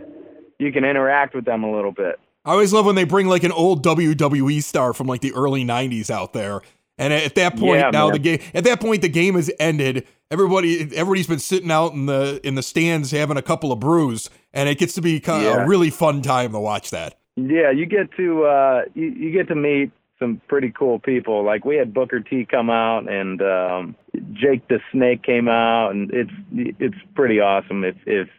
you 0.60 0.72
can 0.72 0.84
interact 0.84 1.36
with 1.36 1.46
them 1.46 1.64
a 1.64 1.72
little 1.72 1.92
bit. 1.92 2.20
I 2.46 2.52
always 2.52 2.72
love 2.72 2.86
when 2.86 2.96
they 2.96 3.04
bring 3.04 3.28
like 3.28 3.44
an 3.44 3.52
old 3.52 3.84
WWE 3.84 4.64
star 4.64 4.94
from 4.94 5.08
like 5.08 5.22
the 5.22 5.34
early 5.34 5.66
'90s 5.66 6.10
out 6.10 6.32
there, 6.34 6.62
and 6.98 7.12
at 7.12 7.36
that 7.36 7.58
point 7.58 7.80
yeah, 7.80 7.90
now 7.90 8.06
man. 8.06 8.14
the 8.14 8.20
game 8.20 8.40
at 8.54 8.64
that 8.64 8.80
point 8.80 9.02
the 9.02 9.10
game 9.10 9.36
has 9.36 9.52
ended. 9.60 10.08
Everybody 10.32 10.82
everybody's 10.96 11.28
been 11.28 11.40
sitting 11.40 11.72
out 11.72 11.94
in 11.94 12.06
the 12.06 12.40
in 12.44 12.56
the 12.56 12.64
stands 12.64 13.12
having 13.12 13.38
a 13.38 13.42
couple 13.42 13.72
of 13.72 13.80
brews, 13.80 14.30
and 14.54 14.70
it 14.70 14.78
gets 14.78 14.94
to 14.94 15.02
be 15.02 15.20
kind 15.20 15.46
of 15.46 15.54
yeah. 15.54 15.64
a 15.64 15.68
really 15.68 15.90
fun 15.90 16.22
time 16.22 16.54
to 16.54 16.60
watch 16.60 16.90
that. 16.92 17.20
Yeah, 17.36 17.70
you 17.70 17.86
get 17.86 18.12
to 18.18 18.46
uh, 18.46 18.82
you, 18.96 19.08
you 19.08 19.32
get 19.32 19.50
to 19.50 19.56
meet 19.56 19.92
some 20.18 20.42
pretty 20.48 20.72
cool 20.72 21.00
people. 21.00 21.44
Like 21.44 21.66
we 21.66 21.76
had 21.76 21.94
Booker 21.94 22.22
T 22.22 22.48
come 22.50 22.70
out 22.70 23.10
and 23.12 23.42
um, 23.42 23.96
Jake 24.34 24.68
the 24.70 24.80
Snake 24.92 25.22
came 25.22 25.50
out, 25.50 25.92
and 25.92 26.12
it's 26.12 26.32
it's 26.54 26.98
pretty 27.14 27.40
awesome. 27.40 27.84
If 27.84 27.96
if 28.06 28.30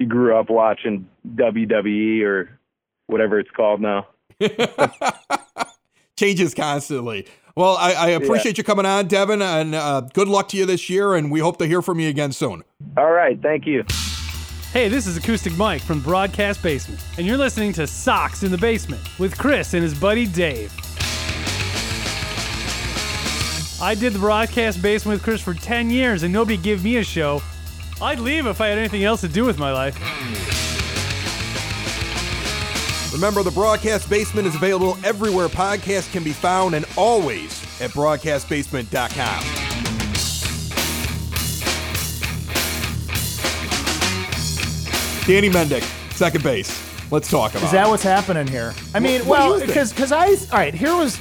you 0.00 0.06
grew 0.06 0.34
up 0.34 0.50
watching 0.50 1.08
WWE 1.36 2.24
or 2.24 2.58
whatever 3.06 3.38
it's 3.38 3.50
called 3.50 3.80
now. 3.80 4.08
Changes 6.16 6.54
constantly. 6.54 7.26
Well, 7.54 7.76
I, 7.76 7.92
I 7.92 8.08
appreciate 8.10 8.56
you 8.56 8.64
coming 8.64 8.86
on, 8.86 9.08
Devin, 9.08 9.42
and 9.42 9.74
uh, 9.74 10.00
good 10.14 10.28
luck 10.28 10.48
to 10.48 10.56
you 10.56 10.64
this 10.64 10.88
year. 10.88 11.14
And 11.14 11.30
we 11.30 11.40
hope 11.40 11.58
to 11.58 11.66
hear 11.66 11.82
from 11.82 12.00
you 12.00 12.08
again 12.08 12.32
soon. 12.32 12.64
All 12.96 13.10
right. 13.10 13.40
Thank 13.40 13.66
you. 13.66 13.84
Hey, 14.72 14.88
this 14.88 15.06
is 15.06 15.16
Acoustic 15.16 15.56
Mike 15.56 15.82
from 15.82 16.00
Broadcast 16.00 16.62
Basement, 16.62 17.02
and 17.18 17.26
you're 17.26 17.36
listening 17.36 17.72
to 17.72 17.88
Sox 17.88 18.44
in 18.44 18.52
the 18.52 18.58
Basement 18.58 19.02
with 19.18 19.36
Chris 19.36 19.74
and 19.74 19.82
his 19.82 19.98
buddy 19.98 20.26
Dave. 20.26 20.72
I 23.82 23.96
did 23.98 24.12
the 24.12 24.20
Broadcast 24.20 24.80
Basement 24.80 25.16
with 25.16 25.22
Chris 25.24 25.40
for 25.40 25.54
10 25.54 25.90
years, 25.90 26.22
and 26.22 26.32
nobody 26.32 26.56
gave 26.56 26.84
me 26.84 26.98
a 26.98 27.04
show. 27.04 27.42
I'd 28.02 28.18
leave 28.18 28.46
if 28.46 28.60
I 28.60 28.68
had 28.68 28.78
anything 28.78 29.04
else 29.04 29.20
to 29.20 29.28
do 29.28 29.44
with 29.44 29.58
my 29.58 29.72
life. 29.72 29.94
Remember, 33.12 33.42
the 33.42 33.50
Broadcast 33.50 34.08
Basement 34.08 34.46
is 34.46 34.54
available 34.54 34.96
everywhere 35.04 35.48
podcasts 35.48 36.10
can 36.12 36.22
be 36.22 36.32
found 36.32 36.74
and 36.74 36.86
always 36.96 37.60
at 37.80 37.90
broadcastbasement.com. 37.90 39.44
Danny 45.26 45.50
Mendick, 45.50 45.82
second 46.14 46.42
base. 46.42 46.90
Let's 47.10 47.30
talk 47.30 47.52
about 47.52 47.64
Is 47.64 47.72
that 47.72 47.86
it. 47.86 47.90
what's 47.90 48.02
happening 48.02 48.46
here? 48.46 48.72
I 48.94 49.00
mean, 49.00 49.26
what 49.26 49.38
do 49.38 49.44
you 49.44 49.50
well, 49.50 49.66
because 49.66 49.90
because 49.92 50.12
I 50.12 50.26
all 50.28 50.58
right. 50.58 50.72
Here 50.74 50.94
was 50.94 51.16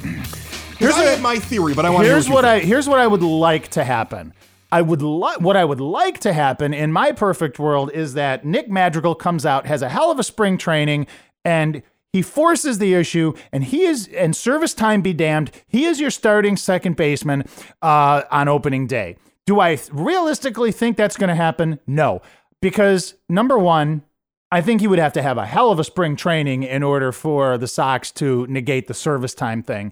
Here's 0.78 0.94
I 0.94 1.04
had 1.04 1.22
my 1.22 1.38
theory, 1.38 1.74
but 1.74 1.86
I 1.86 1.89
want 1.89 2.06
to 2.06 2.10
here's 2.10 2.26
hear 2.28 2.34
what 2.36 2.46
you 2.46 2.52
I 2.52 2.60
here's 2.60 2.88
what 2.88 3.00
I 3.00 3.08
would 3.08 3.24
like 3.24 3.68
to 3.70 3.84
happen. 3.84 4.34
I 4.72 4.82
would 4.82 5.02
like 5.02 5.42
what 5.42 5.58
I 5.58 5.66
would 5.66 5.82
like 5.82 6.20
to 6.20 6.34
happen 6.34 6.74
in 6.74 6.92
my 6.92 7.12
perfect 7.12 7.60
world 7.60 7.92
is 7.92 8.14
that 8.14 8.46
Nick 8.46 8.70
Madrigal 8.70 9.16
comes 9.16 9.46
out, 9.46 9.66
has 9.66 9.82
a 9.82 9.90
hell 9.90 10.12
of 10.12 10.20
a 10.20 10.24
spring 10.24 10.58
training, 10.58 11.08
and 11.44 11.82
he 12.14 12.22
forces 12.22 12.80
the 12.80 12.94
issue, 12.94 13.34
and 13.52 13.64
he 13.64 13.84
is 13.84 14.08
and 14.16 14.36
service 14.36 14.74
time 14.74 15.02
be 15.02 15.14
damned. 15.14 15.52
He 15.68 15.86
is 15.86 16.00
your 16.00 16.12
starting 16.12 16.58
second 16.58 16.96
baseman 16.96 17.46
uh, 17.82 18.24
on 18.32 18.48
opening 18.48 18.88
day. 18.88 19.18
Do 19.46 19.60
I 19.60 19.80
realistically 19.92 20.72
think 20.72 20.98
that's 20.98 21.18
going 21.18 21.30
to 21.30 21.36
happen? 21.36 21.80
No, 21.88 22.22
because 22.62 23.16
number 23.28 23.58
one, 23.58 24.04
I 24.52 24.62
think 24.62 24.82
he 24.82 24.88
would 24.88 25.00
have 25.00 25.14
to 25.14 25.22
have 25.22 25.38
a 25.38 25.46
hell 25.46 25.72
of 25.72 25.80
a 25.80 25.84
spring 25.84 26.16
training 26.16 26.64
in 26.64 26.82
order 26.82 27.12
for 27.12 27.58
the 27.58 27.68
Sox 27.68 28.12
to 28.14 28.48
negate 28.48 28.88
the 28.88 28.94
service 28.94 29.34
time 29.34 29.62
thing. 29.62 29.92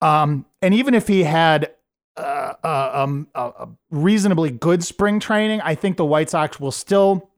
Um, 0.00 0.46
and 0.60 0.74
even 0.74 0.94
if 0.94 1.06
he 1.08 1.22
had 1.22 1.70
uh, 2.16 2.54
uh, 2.62 2.90
um, 2.94 3.28
a, 3.34 3.68
reasonably 3.90 4.50
good 4.50 4.84
spring 4.84 5.20
training, 5.20 5.60
I 5.62 5.74
think 5.74 5.96
the 5.96 6.04
White 6.04 6.30
Sox 6.30 6.60
will 6.60 6.72
still 6.72 7.30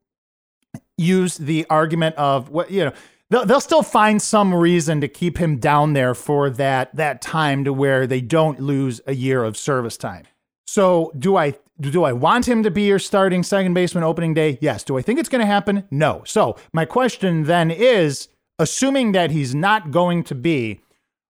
use 0.99 1.37
the 1.37 1.67
argument 1.71 2.17
of 2.17 2.51
what 2.51 2.71
you 2.71 2.87
know. 2.87 2.93
They'll, 3.29 3.45
they'll 3.45 3.61
still 3.61 3.83
find 3.83 4.23
some 4.23 4.55
reason 4.55 5.01
to 5.01 5.09
keep 5.09 5.39
him 5.39 5.59
down 5.59 5.95
there 5.95 6.15
for 6.15 6.49
that 6.51 6.95
that 6.95 7.21
time 7.21 7.65
to 7.65 7.73
where 7.73 8.07
they 8.07 8.21
don't 8.21 8.61
lose 8.61 9.01
a 9.07 9.15
year 9.15 9.43
of 9.43 9.57
service 9.57 9.97
time. 9.97 10.25
So 10.67 11.13
do 11.19 11.37
I 11.37 11.55
do 11.81 12.05
I 12.05 12.13
want 12.13 12.49
him 12.49 12.63
to 12.63 12.71
be 12.71 12.83
your 12.83 12.99
starting 12.99 13.43
second 13.43 13.75
baseman 13.75 14.05
opening 14.05 14.35
day? 14.35 14.59
Yes. 14.61 14.85
Do 14.85 14.97
I 14.97 15.03
think 15.03 15.19
it's 15.19 15.29
going 15.29 15.41
to 15.41 15.47
happen? 15.47 15.85
No. 15.91 16.23
So 16.25 16.57
my 16.73 16.85
question 16.85 17.45
then 17.45 17.71
is, 17.71 18.29
assuming 18.59 19.13
that 19.13 19.31
he's 19.31 19.55
not 19.55 19.91
going 19.91 20.25
to 20.25 20.35
be, 20.35 20.81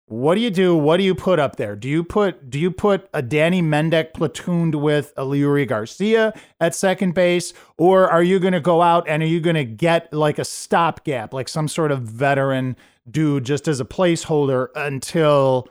what 0.09 0.37
do 0.37 0.41
you 0.41 0.51
do? 0.51 0.77
What 0.77 0.99
do 0.99 1.03
you 1.03 1.17
put 1.17 1.41
up 1.41 1.57
there? 1.57 1.75
Do 1.75 1.89
you 1.89 2.05
put 2.05 2.49
do 2.49 2.61
you 2.61 2.71
put 2.71 3.09
a 3.13 3.23
Danny 3.23 3.61
Mendick 3.61 4.13
platooned 4.13 4.77
with 4.77 5.13
a 5.17 5.25
Leury 5.25 5.67
Garcia 5.67 6.33
at 6.61 6.77
second 6.77 7.15
base, 7.15 7.53
or 7.77 8.09
are 8.09 8.23
you 8.23 8.39
going 8.39 8.53
to 8.53 8.61
go 8.61 8.83
out 8.83 9.09
and 9.09 9.21
are 9.23 9.27
you 9.27 9.41
going 9.41 9.57
to 9.57 9.65
get 9.65 10.13
like 10.13 10.39
a 10.39 10.45
stopgap, 10.45 11.35
like 11.35 11.49
some 11.49 11.67
sort 11.67 11.91
of 11.91 12.03
veteran 12.03 12.77
dude 13.11 13.45
just 13.45 13.67
as 13.67 13.81
a 13.81 13.85
placeholder 13.85 14.69
until 14.77 15.69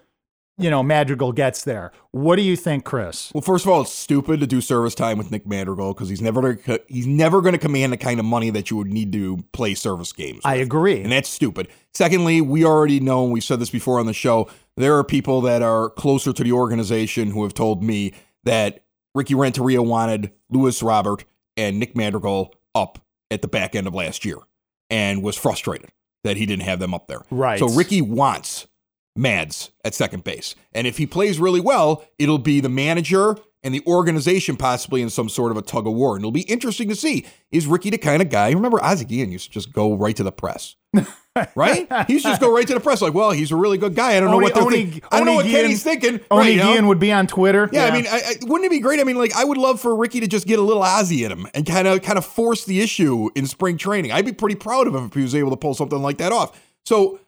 you 0.57 0.69
know 0.69 0.81
Madrigal 0.83 1.31
gets 1.31 1.63
there? 1.63 1.91
What 2.11 2.37
do 2.37 2.41
you 2.41 2.55
think, 2.55 2.85
Chris? 2.85 3.31
Well, 3.33 3.41
first 3.41 3.65
of 3.65 3.71
all, 3.71 3.81
it's 3.81 3.91
stupid 3.91 4.39
to 4.39 4.47
do 4.47 4.61
service 4.61 4.95
time 4.95 5.17
with 5.17 5.31
Nick 5.31 5.45
Madrigal 5.45 5.93
because 5.93 6.09
he's 6.09 6.21
never 6.21 6.59
he's 6.87 7.07
never 7.07 7.41
going 7.41 7.53
to 7.53 7.59
command 7.59 7.91
the 7.93 7.97
kind 7.97 8.19
of 8.19 8.25
money 8.25 8.49
that 8.51 8.69
you 8.69 8.77
would 8.77 8.91
need 8.91 9.11
to 9.13 9.43
play 9.51 9.73
service 9.73 10.13
games. 10.13 10.41
I 10.45 10.55
agree. 10.55 11.01
and 11.01 11.11
that's 11.11 11.29
stupid. 11.29 11.67
Secondly, 11.93 12.41
we 12.41 12.65
already 12.65 12.99
know, 12.99 13.23
and 13.23 13.33
we've 13.33 13.43
said 13.43 13.59
this 13.59 13.69
before 13.69 13.99
on 13.99 14.05
the 14.05 14.13
show, 14.13 14.49
there 14.77 14.97
are 14.97 15.03
people 15.03 15.41
that 15.41 15.61
are 15.61 15.89
closer 15.89 16.33
to 16.33 16.43
the 16.43 16.51
organization 16.51 17.31
who 17.31 17.43
have 17.43 17.53
told 17.53 17.83
me 17.83 18.13
that 18.43 18.83
Ricky 19.13 19.35
Renteria 19.35 19.81
wanted 19.81 20.31
Luis 20.49 20.83
Robert 20.83 21.25
and 21.57 21.79
Nick 21.79 21.95
Madrigal 21.95 22.53
up 22.73 22.99
at 23.31 23.41
the 23.41 23.47
back 23.47 23.75
end 23.75 23.87
of 23.87 23.93
last 23.93 24.25
year 24.25 24.37
and 24.89 25.23
was 25.23 25.35
frustrated 25.35 25.89
that 26.23 26.37
he 26.37 26.45
didn't 26.45 26.63
have 26.63 26.79
them 26.79 26.93
up 26.93 27.07
there. 27.07 27.21
Right. 27.31 27.59
So 27.59 27.67
Ricky 27.69 28.01
wants 28.01 28.67
Mads 29.15 29.71
at 29.83 29.93
second 29.93 30.23
base. 30.23 30.55
And 30.73 30.87
if 30.87 30.97
he 30.97 31.05
plays 31.05 31.39
really 31.39 31.61
well, 31.61 32.05
it'll 32.19 32.37
be 32.37 32.59
the 32.59 32.69
manager 32.69 33.37
and 33.63 33.73
the 33.73 33.81
organization 33.87 34.57
possibly 34.57 35.01
in 35.01 35.09
some 35.09 35.27
sort 35.27 35.51
of 35.51 35.57
a 35.57 35.61
tug 35.61 35.87
of 35.87 35.93
war. 35.93 36.15
And 36.15 36.21
it'll 36.21 36.31
be 36.31 36.41
interesting 36.41 36.87
to 36.89 36.95
see 36.95 37.25
is 37.51 37.65
Ricky 37.65 37.89
the 37.89 37.97
kind 37.97 38.21
of 38.21 38.29
guy? 38.29 38.51
Remember, 38.51 38.83
Ozzie 38.83 39.05
Guillen 39.05 39.31
used 39.31 39.45
to 39.45 39.51
just 39.51 39.73
go 39.73 39.95
right 39.95 40.15
to 40.15 40.23
the 40.23 40.31
press. 40.31 40.75
right? 41.55 41.87
He's 42.07 42.23
just 42.23 42.39
go 42.39 42.53
right 42.53 42.67
to 42.67 42.73
the 42.73 42.79
press, 42.79 43.01
like, 43.01 43.13
well, 43.13 43.31
he's 43.31 43.51
a 43.51 43.55
really 43.55 43.77
good 43.77 43.95
guy. 43.95 44.15
I 44.15 44.19
don't 44.19 44.29
know 44.29 44.37
Oni- 44.37 44.43
what 44.43 44.53
they're 44.53 44.63
Oni- 44.63 44.85
thinking. 44.85 45.01
I 45.11 45.17
don't 45.17 45.25
know 45.25 45.35
what 45.35 45.45
Kenny's 45.45 45.83
thinking. 45.83 46.19
Oni 46.31 46.41
right, 46.41 46.53
you 46.53 46.57
know? 46.57 46.73
Guillen 46.73 46.87
would 46.87 46.99
be 46.99 47.11
on 47.11 47.27
Twitter. 47.27 47.69
Yeah, 47.71 47.85
I 47.85 47.91
mean, 47.91 48.05
I, 48.07 48.17
I, 48.17 48.33
wouldn't 48.43 48.65
it 48.65 48.69
be 48.69 48.79
great? 48.79 48.99
I 48.99 49.03
mean, 49.03 49.17
like, 49.17 49.35
I 49.35 49.43
would 49.43 49.57
love 49.57 49.79
for 49.81 49.95
Ricky 49.95 50.19
to 50.21 50.27
just 50.27 50.47
get 50.47 50.59
a 50.59 50.61
little 50.61 50.83
Ozzie 50.83 51.23
in 51.23 51.31
him 51.31 51.47
and 51.53 51.65
kind 51.65 51.87
of, 51.87 52.01
kind 52.03 52.17
of 52.17 52.25
force 52.25 52.65
the 52.65 52.81
issue 52.81 53.29
in 53.35 53.47
spring 53.47 53.77
training. 53.77 54.11
I'd 54.11 54.25
be 54.25 54.31
pretty 54.33 54.55
proud 54.55 54.87
of 54.87 54.95
him 54.95 55.05
if 55.05 55.13
he 55.13 55.23
was 55.23 55.35
able 55.35 55.49
to 55.49 55.57
pull 55.57 55.73
something 55.73 56.01
like 56.01 56.19
that 56.19 56.31
off. 56.31 56.61
So, 56.85 57.19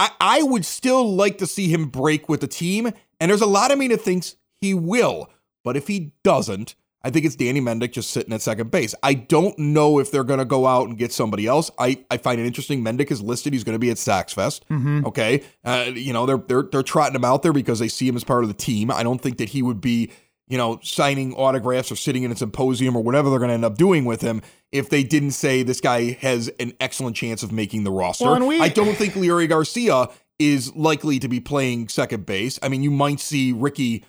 I, 0.00 0.10
I 0.18 0.42
would 0.42 0.64
still 0.64 1.14
like 1.14 1.36
to 1.38 1.46
see 1.46 1.68
him 1.68 1.86
break 1.86 2.26
with 2.26 2.40
the 2.40 2.48
team, 2.48 2.90
and 3.20 3.30
there's 3.30 3.42
a 3.42 3.46
lot 3.46 3.70
of 3.70 3.78
me 3.78 3.86
that 3.88 4.00
thinks 4.00 4.36
he 4.58 4.72
will. 4.72 5.28
But 5.62 5.76
if 5.76 5.88
he 5.88 6.12
doesn't, 6.24 6.74
I 7.02 7.10
think 7.10 7.26
it's 7.26 7.36
Danny 7.36 7.60
Mendick 7.60 7.92
just 7.92 8.10
sitting 8.10 8.32
at 8.32 8.40
second 8.40 8.70
base. 8.70 8.94
I 9.02 9.12
don't 9.12 9.58
know 9.58 9.98
if 9.98 10.10
they're 10.10 10.24
going 10.24 10.38
to 10.38 10.46
go 10.46 10.66
out 10.66 10.88
and 10.88 10.96
get 10.96 11.12
somebody 11.12 11.46
else. 11.46 11.70
I, 11.78 12.02
I 12.10 12.16
find 12.16 12.40
it 12.40 12.46
interesting. 12.46 12.82
Mendick 12.82 13.10
is 13.10 13.20
listed. 13.20 13.52
He's 13.52 13.62
going 13.62 13.74
to 13.74 13.78
be 13.78 13.90
at 13.90 13.98
Sox 13.98 14.32
Fest. 14.32 14.64
Okay, 15.06 15.42
uh, 15.64 15.90
you 15.94 16.14
know 16.14 16.24
they're 16.24 16.38
they're 16.38 16.62
they're 16.62 16.82
trotting 16.82 17.14
him 17.14 17.24
out 17.26 17.42
there 17.42 17.52
because 17.52 17.78
they 17.78 17.88
see 17.88 18.08
him 18.08 18.16
as 18.16 18.24
part 18.24 18.42
of 18.42 18.48
the 18.48 18.54
team. 18.54 18.90
I 18.90 19.02
don't 19.02 19.20
think 19.20 19.36
that 19.36 19.50
he 19.50 19.60
would 19.60 19.82
be 19.82 20.12
you 20.50 20.58
know 20.58 20.78
signing 20.82 21.32
autographs 21.34 21.90
or 21.90 21.96
sitting 21.96 22.22
in 22.24 22.30
a 22.30 22.36
symposium 22.36 22.94
or 22.94 23.02
whatever 23.02 23.30
they're 23.30 23.38
going 23.38 23.48
to 23.48 23.54
end 23.54 23.64
up 23.64 23.78
doing 23.78 24.04
with 24.04 24.20
him 24.20 24.42
if 24.70 24.90
they 24.90 25.02
didn't 25.02 25.30
say 25.30 25.62
this 25.62 25.80
guy 25.80 26.12
has 26.20 26.48
an 26.60 26.74
excellent 26.80 27.16
chance 27.16 27.42
of 27.42 27.50
making 27.52 27.84
the 27.84 27.90
roster. 27.90 28.26
Well, 28.26 28.46
we- 28.46 28.60
I 28.60 28.68
don't 28.68 28.94
think 28.96 29.14
Leury 29.14 29.48
Garcia 29.48 30.08
is 30.38 30.74
likely 30.76 31.18
to 31.20 31.28
be 31.28 31.40
playing 31.40 31.88
second 31.88 32.26
base. 32.26 32.58
I 32.62 32.68
mean, 32.68 32.82
you 32.82 32.90
might 32.90 33.20
see 33.20 33.52
Ricky 33.52 34.04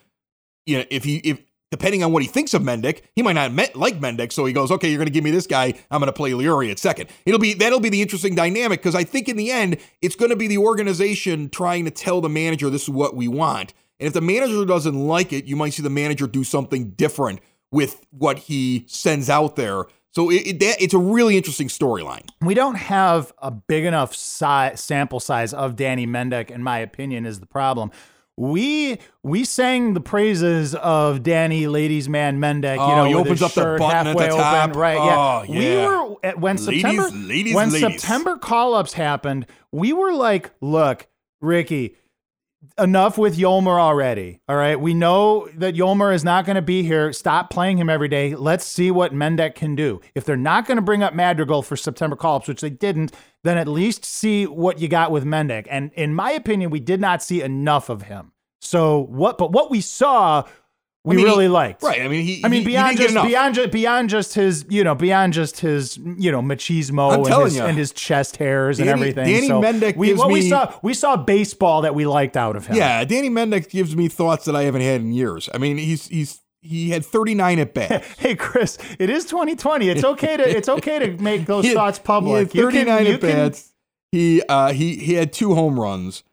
you 0.65 0.77
know, 0.77 0.85
if 0.89 1.03
he 1.03 1.17
if 1.17 1.41
depending 1.71 2.03
on 2.03 2.11
what 2.11 2.21
he 2.21 2.27
thinks 2.27 2.53
of 2.53 2.61
Mendick, 2.61 3.01
he 3.15 3.21
might 3.21 3.33
not 3.33 3.53
met, 3.53 3.75
like 3.77 3.99
Mendick, 3.99 4.31
so 4.33 4.43
he 4.45 4.51
goes, 4.53 4.71
okay, 4.71 4.89
you're 4.89 4.97
going 4.97 5.07
to 5.07 5.11
give 5.11 5.23
me 5.23 5.31
this 5.31 5.47
guy, 5.47 5.73
I'm 5.89 5.99
going 6.01 6.07
to 6.07 6.13
play 6.13 6.31
Leury 6.31 6.69
at 6.69 6.77
second. 6.79 7.09
It'll 7.25 7.39
be 7.39 7.53
that'll 7.53 7.79
be 7.79 7.89
the 7.89 8.01
interesting 8.01 8.35
dynamic 8.35 8.79
because 8.81 8.93
I 8.95 9.03
think 9.03 9.27
in 9.29 9.37
the 9.37 9.51
end 9.51 9.77
it's 10.01 10.15
going 10.15 10.29
to 10.31 10.35
be 10.35 10.47
the 10.47 10.57
organization 10.57 11.49
trying 11.49 11.85
to 11.85 11.91
tell 11.91 12.21
the 12.21 12.29
manager 12.29 12.69
this 12.69 12.83
is 12.83 12.89
what 12.89 13.15
we 13.15 13.27
want, 13.27 13.73
and 14.01 14.07
if 14.07 14.13
the 14.13 14.19
manager 14.21 14.65
doesn't 14.65 14.95
like 15.07 15.31
it, 15.31 15.45
you 15.45 15.55
might 15.55 15.73
see 15.73 15.81
the 15.83 15.89
manager 15.89 16.27
do 16.27 16.43
something 16.43 16.89
different 16.91 17.39
with 17.71 18.05
what 18.09 18.37
he 18.39 18.83
sends 18.87 19.29
out 19.29 19.55
there. 19.55 19.85
So 20.13 20.29
it, 20.29 20.45
it, 20.47 20.59
that, 20.59 20.81
it's 20.81 20.93
a 20.93 20.97
really 20.97 21.37
interesting 21.37 21.69
storyline. 21.69 22.27
we 22.41 22.53
don't 22.53 22.75
have 22.75 23.31
a 23.37 23.49
big 23.51 23.85
enough 23.85 24.13
si- 24.13 24.75
sample 24.75 25.21
size 25.21 25.53
of 25.53 25.77
Danny 25.77 26.05
Mendick, 26.05 26.51
in 26.51 26.61
my 26.63 26.79
opinion, 26.79 27.25
is 27.25 27.39
the 27.39 27.45
problem. 27.45 27.91
We 28.37 28.97
we 29.23 29.43
sang 29.45 29.93
the 29.93 30.01
praises 30.01 30.73
of 30.75 31.21
Danny 31.21 31.67
Ladies 31.67 32.09
Man 32.09 32.39
Mendick. 32.39 32.75
You 32.75 32.81
Oh, 32.81 32.95
know, 32.95 33.05
he 33.05 33.13
opens 33.15 33.41
up 33.41 33.53
the 33.53 33.75
button 33.77 33.83
at 33.83 34.05
halfway 34.07 34.27
the 34.29 34.33
open, 34.33 34.79
right? 34.79 34.97
Oh, 34.97 35.43
yeah. 35.47 35.59
we 35.59 35.85
were 35.85 36.15
at, 36.23 36.39
when 36.39 36.55
Ladies, 36.57 36.81
September 36.81 37.09
ladies, 37.11 37.55
when 37.55 37.69
ladies. 37.71 38.01
September 38.01 38.37
call 38.37 38.73
ups 38.73 38.93
happened. 38.93 39.45
We 39.71 39.93
were 39.93 40.13
like, 40.13 40.49
look, 40.59 41.07
Ricky, 41.39 41.95
enough 42.81 43.17
with 43.17 43.37
Yolmer 43.37 43.79
already. 43.79 44.41
All 44.49 44.55
right. 44.55 44.79
We 44.79 44.93
know 44.93 45.47
that 45.55 45.75
Yolmer 45.75 46.13
is 46.13 46.23
not 46.23 46.45
going 46.45 46.55
to 46.55 46.61
be 46.61 46.83
here. 46.83 47.13
Stop 47.13 47.49
playing 47.49 47.77
him 47.77 47.89
every 47.89 48.07
day. 48.07 48.35
Let's 48.35 48.65
see 48.65 48.91
what 48.91 49.13
Mendick 49.13 49.55
can 49.55 49.75
do. 49.75 50.01
If 50.15 50.25
they're 50.25 50.35
not 50.35 50.65
going 50.65 50.77
to 50.77 50.81
bring 50.81 51.03
up 51.03 51.13
Madrigal 51.13 51.61
for 51.61 51.75
September 51.75 52.15
call 52.15 52.37
ups, 52.37 52.47
which 52.47 52.61
they 52.61 52.69
didn't, 52.69 53.13
then 53.43 53.57
at 53.57 53.67
least 53.67 54.03
see 54.03 54.45
what 54.45 54.79
you 54.79 54.87
got 54.87 55.11
with 55.11 55.23
Mendick. 55.23 55.67
And 55.69 55.91
in 55.93 56.13
my 56.13 56.31
opinion, 56.31 56.71
we 56.71 56.79
did 56.79 56.99
not 56.99 57.23
see 57.23 57.41
enough 57.41 57.89
of 57.89 58.03
him. 58.03 58.31
So 58.59 58.99
what, 58.99 59.37
but 59.37 59.51
what 59.51 59.71
we 59.71 59.81
saw, 59.81 60.43
we 61.03 61.15
I 61.15 61.17
mean, 61.17 61.25
really 61.25 61.45
he- 61.45 61.49
liked. 61.49 61.81
Right. 61.81 62.01
I 62.01 62.07
mean, 62.07 62.23
he. 62.23 62.41
I 62.45 62.47
mean, 62.47 62.63
beyond 62.63 62.97
just 62.97 63.13
beyond 63.15 63.55
just 63.55 63.71
beyond 63.71 64.09
just 64.09 64.33
his, 64.35 64.65
you 64.69 64.83
know, 64.83 64.93
beyond 64.93 65.33
just 65.33 65.59
his, 65.59 65.97
you 65.97 66.31
know, 66.31 66.41
machismo 66.41 67.15
and 67.25 67.43
his, 67.43 67.57
and 67.57 67.77
his 67.77 67.91
chest 67.91 68.37
hairs 68.37 68.79
and 68.79 68.87
everything. 68.87 69.25
Danny 69.25 69.47
so 69.47 69.59
Mendick 69.59 69.95
we, 69.95 70.07
gives 70.07 70.19
what 70.19 70.29
we 70.29 70.47
saw, 70.47 70.71
we 70.83 70.93
saw 70.93 71.17
baseball 71.17 71.81
that 71.81 71.95
we 71.95 72.05
liked 72.05 72.37
out 72.37 72.55
of 72.55 72.67
him. 72.67 72.75
Yeah, 72.75 73.03
Danny 73.05 73.29
Mendick 73.31 73.69
gives 73.69 73.95
me 73.95 74.09
thoughts 74.09 74.45
that 74.45 74.55
I 74.55 74.63
haven't 74.63 74.81
had 74.81 75.01
in 75.01 75.11
years. 75.11 75.49
I 75.53 75.57
mean, 75.57 75.77
he's 75.77 76.07
he's 76.07 76.39
he 76.61 76.91
had 76.91 77.03
39 77.03 77.57
at 77.59 77.73
bat. 77.73 78.05
Hey 78.19 78.35
Chris, 78.35 78.77
it 78.99 79.09
is 79.09 79.25
2020. 79.25 79.89
It's 79.89 80.03
okay 80.03 80.37
to 80.37 80.47
it's 80.47 80.69
okay 80.69 80.99
to 80.99 81.17
make 81.23 81.47
those 81.47 81.65
He 81.65 81.73
thoughts 81.73 81.97
public. 81.97 82.51
He 82.51 82.59
had 82.59 82.65
39 82.67 83.05
you 83.07 83.13
at 83.13 83.21
bats. 83.21 83.73
He 84.11 84.43
uh 84.47 84.71
he 84.71 84.97
he 84.97 85.15
had 85.15 85.33
two 85.33 85.55
home 85.55 85.79
runs. 85.79 86.23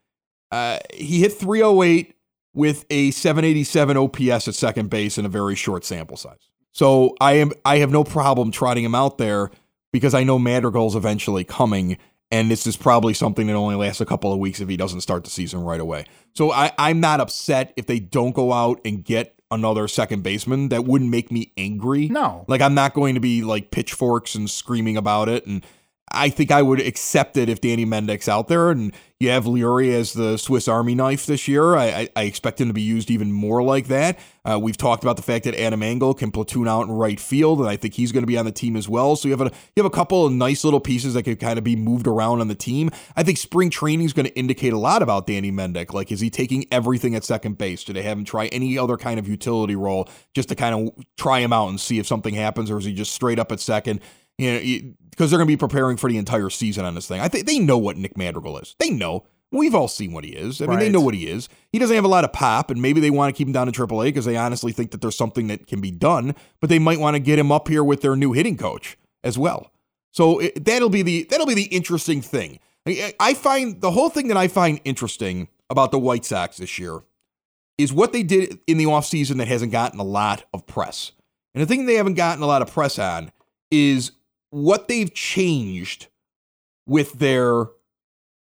Uh 0.52 0.78
he 0.92 1.20
hit 1.20 1.32
308 1.32 2.14
with 2.58 2.84
a 2.90 3.12
787 3.12 3.96
OPS 3.96 4.48
at 4.48 4.54
second 4.56 4.90
base 4.90 5.16
in 5.16 5.24
a 5.24 5.28
very 5.28 5.54
short 5.54 5.84
sample 5.84 6.16
size. 6.16 6.50
So 6.72 7.14
I 7.20 7.34
am 7.34 7.52
I 7.64 7.78
have 7.78 7.92
no 7.92 8.02
problem 8.02 8.50
trotting 8.50 8.84
him 8.84 8.96
out 8.96 9.16
there 9.16 9.50
because 9.92 10.12
I 10.12 10.24
know 10.24 10.40
Madrigal's 10.40 10.96
eventually 10.96 11.44
coming, 11.44 11.98
and 12.32 12.50
this 12.50 12.66
is 12.66 12.76
probably 12.76 13.14
something 13.14 13.46
that 13.46 13.54
only 13.54 13.76
lasts 13.76 14.00
a 14.00 14.06
couple 14.06 14.32
of 14.32 14.40
weeks 14.40 14.60
if 14.60 14.68
he 14.68 14.76
doesn't 14.76 15.02
start 15.02 15.22
the 15.22 15.30
season 15.30 15.60
right 15.60 15.80
away. 15.80 16.04
So 16.34 16.50
I, 16.50 16.72
I'm 16.76 16.98
not 16.98 17.20
upset 17.20 17.72
if 17.76 17.86
they 17.86 18.00
don't 18.00 18.34
go 18.34 18.52
out 18.52 18.80
and 18.84 19.04
get 19.04 19.40
another 19.52 19.86
second 19.86 20.22
baseman. 20.22 20.68
That 20.68 20.84
wouldn't 20.84 21.10
make 21.10 21.30
me 21.30 21.52
angry. 21.56 22.08
No. 22.08 22.44
Like 22.48 22.60
I'm 22.60 22.74
not 22.74 22.92
going 22.92 23.14
to 23.14 23.20
be 23.20 23.42
like 23.42 23.70
pitchforks 23.70 24.34
and 24.34 24.50
screaming 24.50 24.96
about 24.96 25.28
it 25.28 25.46
and 25.46 25.64
I 26.12 26.28
think 26.28 26.50
I 26.50 26.62
would 26.62 26.80
accept 26.80 27.36
it 27.36 27.48
if 27.48 27.60
Danny 27.60 27.86
Mendick's 27.86 28.28
out 28.28 28.48
there 28.48 28.70
and 28.70 28.92
you 29.20 29.30
have 29.30 29.44
Leury 29.44 29.92
as 29.92 30.12
the 30.12 30.36
Swiss 30.36 30.68
Army 30.68 30.94
knife 30.94 31.26
this 31.26 31.48
year. 31.48 31.74
I, 31.76 31.86
I, 31.86 32.08
I 32.14 32.22
expect 32.22 32.60
him 32.60 32.68
to 32.68 32.74
be 32.74 32.82
used 32.82 33.10
even 33.10 33.32
more 33.32 33.62
like 33.64 33.88
that. 33.88 34.16
Uh, 34.44 34.58
we've 34.62 34.76
talked 34.76 35.02
about 35.02 35.16
the 35.16 35.22
fact 35.22 35.44
that 35.44 35.56
Adam 35.56 35.82
Engel 35.82 36.14
can 36.14 36.30
platoon 36.30 36.68
out 36.68 36.82
in 36.82 36.92
right 36.92 37.18
field, 37.18 37.58
and 37.58 37.68
I 37.68 37.76
think 37.76 37.94
he's 37.94 38.12
going 38.12 38.22
to 38.22 38.28
be 38.28 38.38
on 38.38 38.44
the 38.44 38.52
team 38.52 38.76
as 38.76 38.88
well. 38.88 39.16
So 39.16 39.26
you 39.26 39.36
have 39.36 39.40
a 39.40 39.52
you 39.74 39.82
have 39.82 39.92
a 39.92 39.94
couple 39.94 40.24
of 40.24 40.32
nice 40.32 40.62
little 40.62 40.78
pieces 40.78 41.14
that 41.14 41.24
could 41.24 41.40
kind 41.40 41.58
of 41.58 41.64
be 41.64 41.74
moved 41.74 42.06
around 42.06 42.40
on 42.40 42.46
the 42.46 42.54
team. 42.54 42.90
I 43.16 43.24
think 43.24 43.38
spring 43.38 43.70
training 43.70 44.06
is 44.06 44.12
going 44.12 44.26
to 44.26 44.34
indicate 44.36 44.72
a 44.72 44.78
lot 44.78 45.02
about 45.02 45.26
Danny 45.26 45.50
Mendick. 45.50 45.92
Like, 45.92 46.12
is 46.12 46.20
he 46.20 46.30
taking 46.30 46.66
everything 46.70 47.16
at 47.16 47.24
second 47.24 47.58
base? 47.58 47.82
Do 47.82 47.92
they 47.92 48.02
have 48.02 48.16
him 48.16 48.24
try 48.24 48.46
any 48.46 48.78
other 48.78 48.96
kind 48.96 49.18
of 49.18 49.26
utility 49.26 49.74
role 49.74 50.08
just 50.32 50.48
to 50.50 50.54
kind 50.54 50.74
of 50.74 51.04
try 51.16 51.40
him 51.40 51.52
out 51.52 51.68
and 51.68 51.80
see 51.80 51.98
if 51.98 52.06
something 52.06 52.34
happens, 52.34 52.70
or 52.70 52.78
is 52.78 52.84
he 52.84 52.94
just 52.94 53.12
straight 53.12 53.40
up 53.40 53.50
at 53.50 53.58
second? 53.58 54.00
You 54.38 54.52
know, 54.52 54.94
because 55.10 55.30
they're 55.30 55.38
going 55.38 55.48
to 55.48 55.52
be 55.52 55.56
preparing 55.56 55.96
for 55.96 56.08
the 56.08 56.16
entire 56.16 56.48
season 56.48 56.84
on 56.84 56.94
this 56.94 57.08
thing. 57.08 57.20
I 57.20 57.28
think 57.28 57.46
they 57.46 57.58
know 57.58 57.76
what 57.76 57.96
Nick 57.96 58.16
Madrigal 58.16 58.58
is. 58.58 58.76
They 58.78 58.90
know. 58.90 59.26
We've 59.50 59.74
all 59.74 59.88
seen 59.88 60.12
what 60.12 60.24
he 60.24 60.32
is. 60.32 60.60
I 60.60 60.66
mean, 60.66 60.78
they 60.78 60.90
know 60.90 61.00
what 61.00 61.14
he 61.14 61.26
is. 61.26 61.48
He 61.72 61.78
doesn't 61.78 61.94
have 61.94 62.04
a 62.04 62.08
lot 62.08 62.24
of 62.24 62.34
pop, 62.34 62.70
and 62.70 62.82
maybe 62.82 63.00
they 63.00 63.08
want 63.08 63.34
to 63.34 63.36
keep 63.36 63.48
him 63.48 63.52
down 63.52 63.66
in 63.66 63.72
AAA 63.72 64.04
because 64.04 64.26
they 64.26 64.36
honestly 64.36 64.72
think 64.72 64.90
that 64.90 65.00
there's 65.00 65.16
something 65.16 65.46
that 65.46 65.66
can 65.66 65.80
be 65.80 65.90
done. 65.90 66.34
But 66.60 66.68
they 66.68 66.78
might 66.78 67.00
want 67.00 67.14
to 67.14 67.18
get 67.18 67.38
him 67.38 67.50
up 67.50 67.66
here 67.66 67.82
with 67.82 68.02
their 68.02 68.14
new 68.14 68.32
hitting 68.32 68.58
coach 68.58 68.98
as 69.24 69.38
well. 69.38 69.72
So 70.12 70.40
it, 70.40 70.64
that'll 70.64 70.90
be 70.90 71.02
the 71.02 71.26
that'll 71.30 71.46
be 71.46 71.54
the 71.54 71.64
interesting 71.64 72.20
thing. 72.20 72.58
I, 72.86 73.14
I 73.18 73.34
find 73.34 73.80
the 73.80 73.90
whole 73.90 74.10
thing 74.10 74.28
that 74.28 74.36
I 74.36 74.48
find 74.48 74.80
interesting 74.84 75.48
about 75.70 75.92
the 75.92 75.98
White 75.98 76.24
Sox 76.24 76.58
this 76.58 76.78
year 76.78 77.00
is 77.78 77.92
what 77.92 78.12
they 78.12 78.22
did 78.22 78.58
in 78.66 78.78
the 78.78 78.84
offseason 78.84 79.38
that 79.38 79.48
hasn't 79.48 79.72
gotten 79.72 80.00
a 80.00 80.04
lot 80.04 80.44
of 80.52 80.66
press. 80.66 81.12
And 81.54 81.62
the 81.62 81.66
thing 81.66 81.86
they 81.86 81.94
haven't 81.94 82.14
gotten 82.14 82.42
a 82.42 82.46
lot 82.46 82.62
of 82.62 82.72
press 82.72 82.98
on 82.98 83.30
is 83.70 84.12
what 84.50 84.88
they've 84.88 85.12
changed 85.12 86.08
with 86.86 87.14
their 87.14 87.66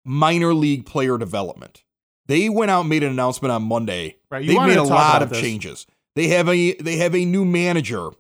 minor 0.05 0.55
league 0.55 0.87
player 0.87 1.19
development. 1.19 1.83
They 2.27 2.49
went 2.49 2.71
out 2.71 2.81
and 2.81 2.89
made 2.89 3.03
an 3.03 3.13
announcement 3.13 3.53
on 3.53 3.63
Monday. 3.63 4.17
Right, 4.31 4.47
They've 4.47 4.61
made 4.61 4.77
a 4.77 4.83
lot 4.83 5.23
of 5.23 5.31
this. 5.31 5.41
changes. 5.41 5.87
They 6.17 6.29
have 6.29 6.49
a 6.49 6.75
they 6.75 6.97
have 6.97 7.15
a 7.15 7.25
new 7.25 7.45
manager 7.45 8.11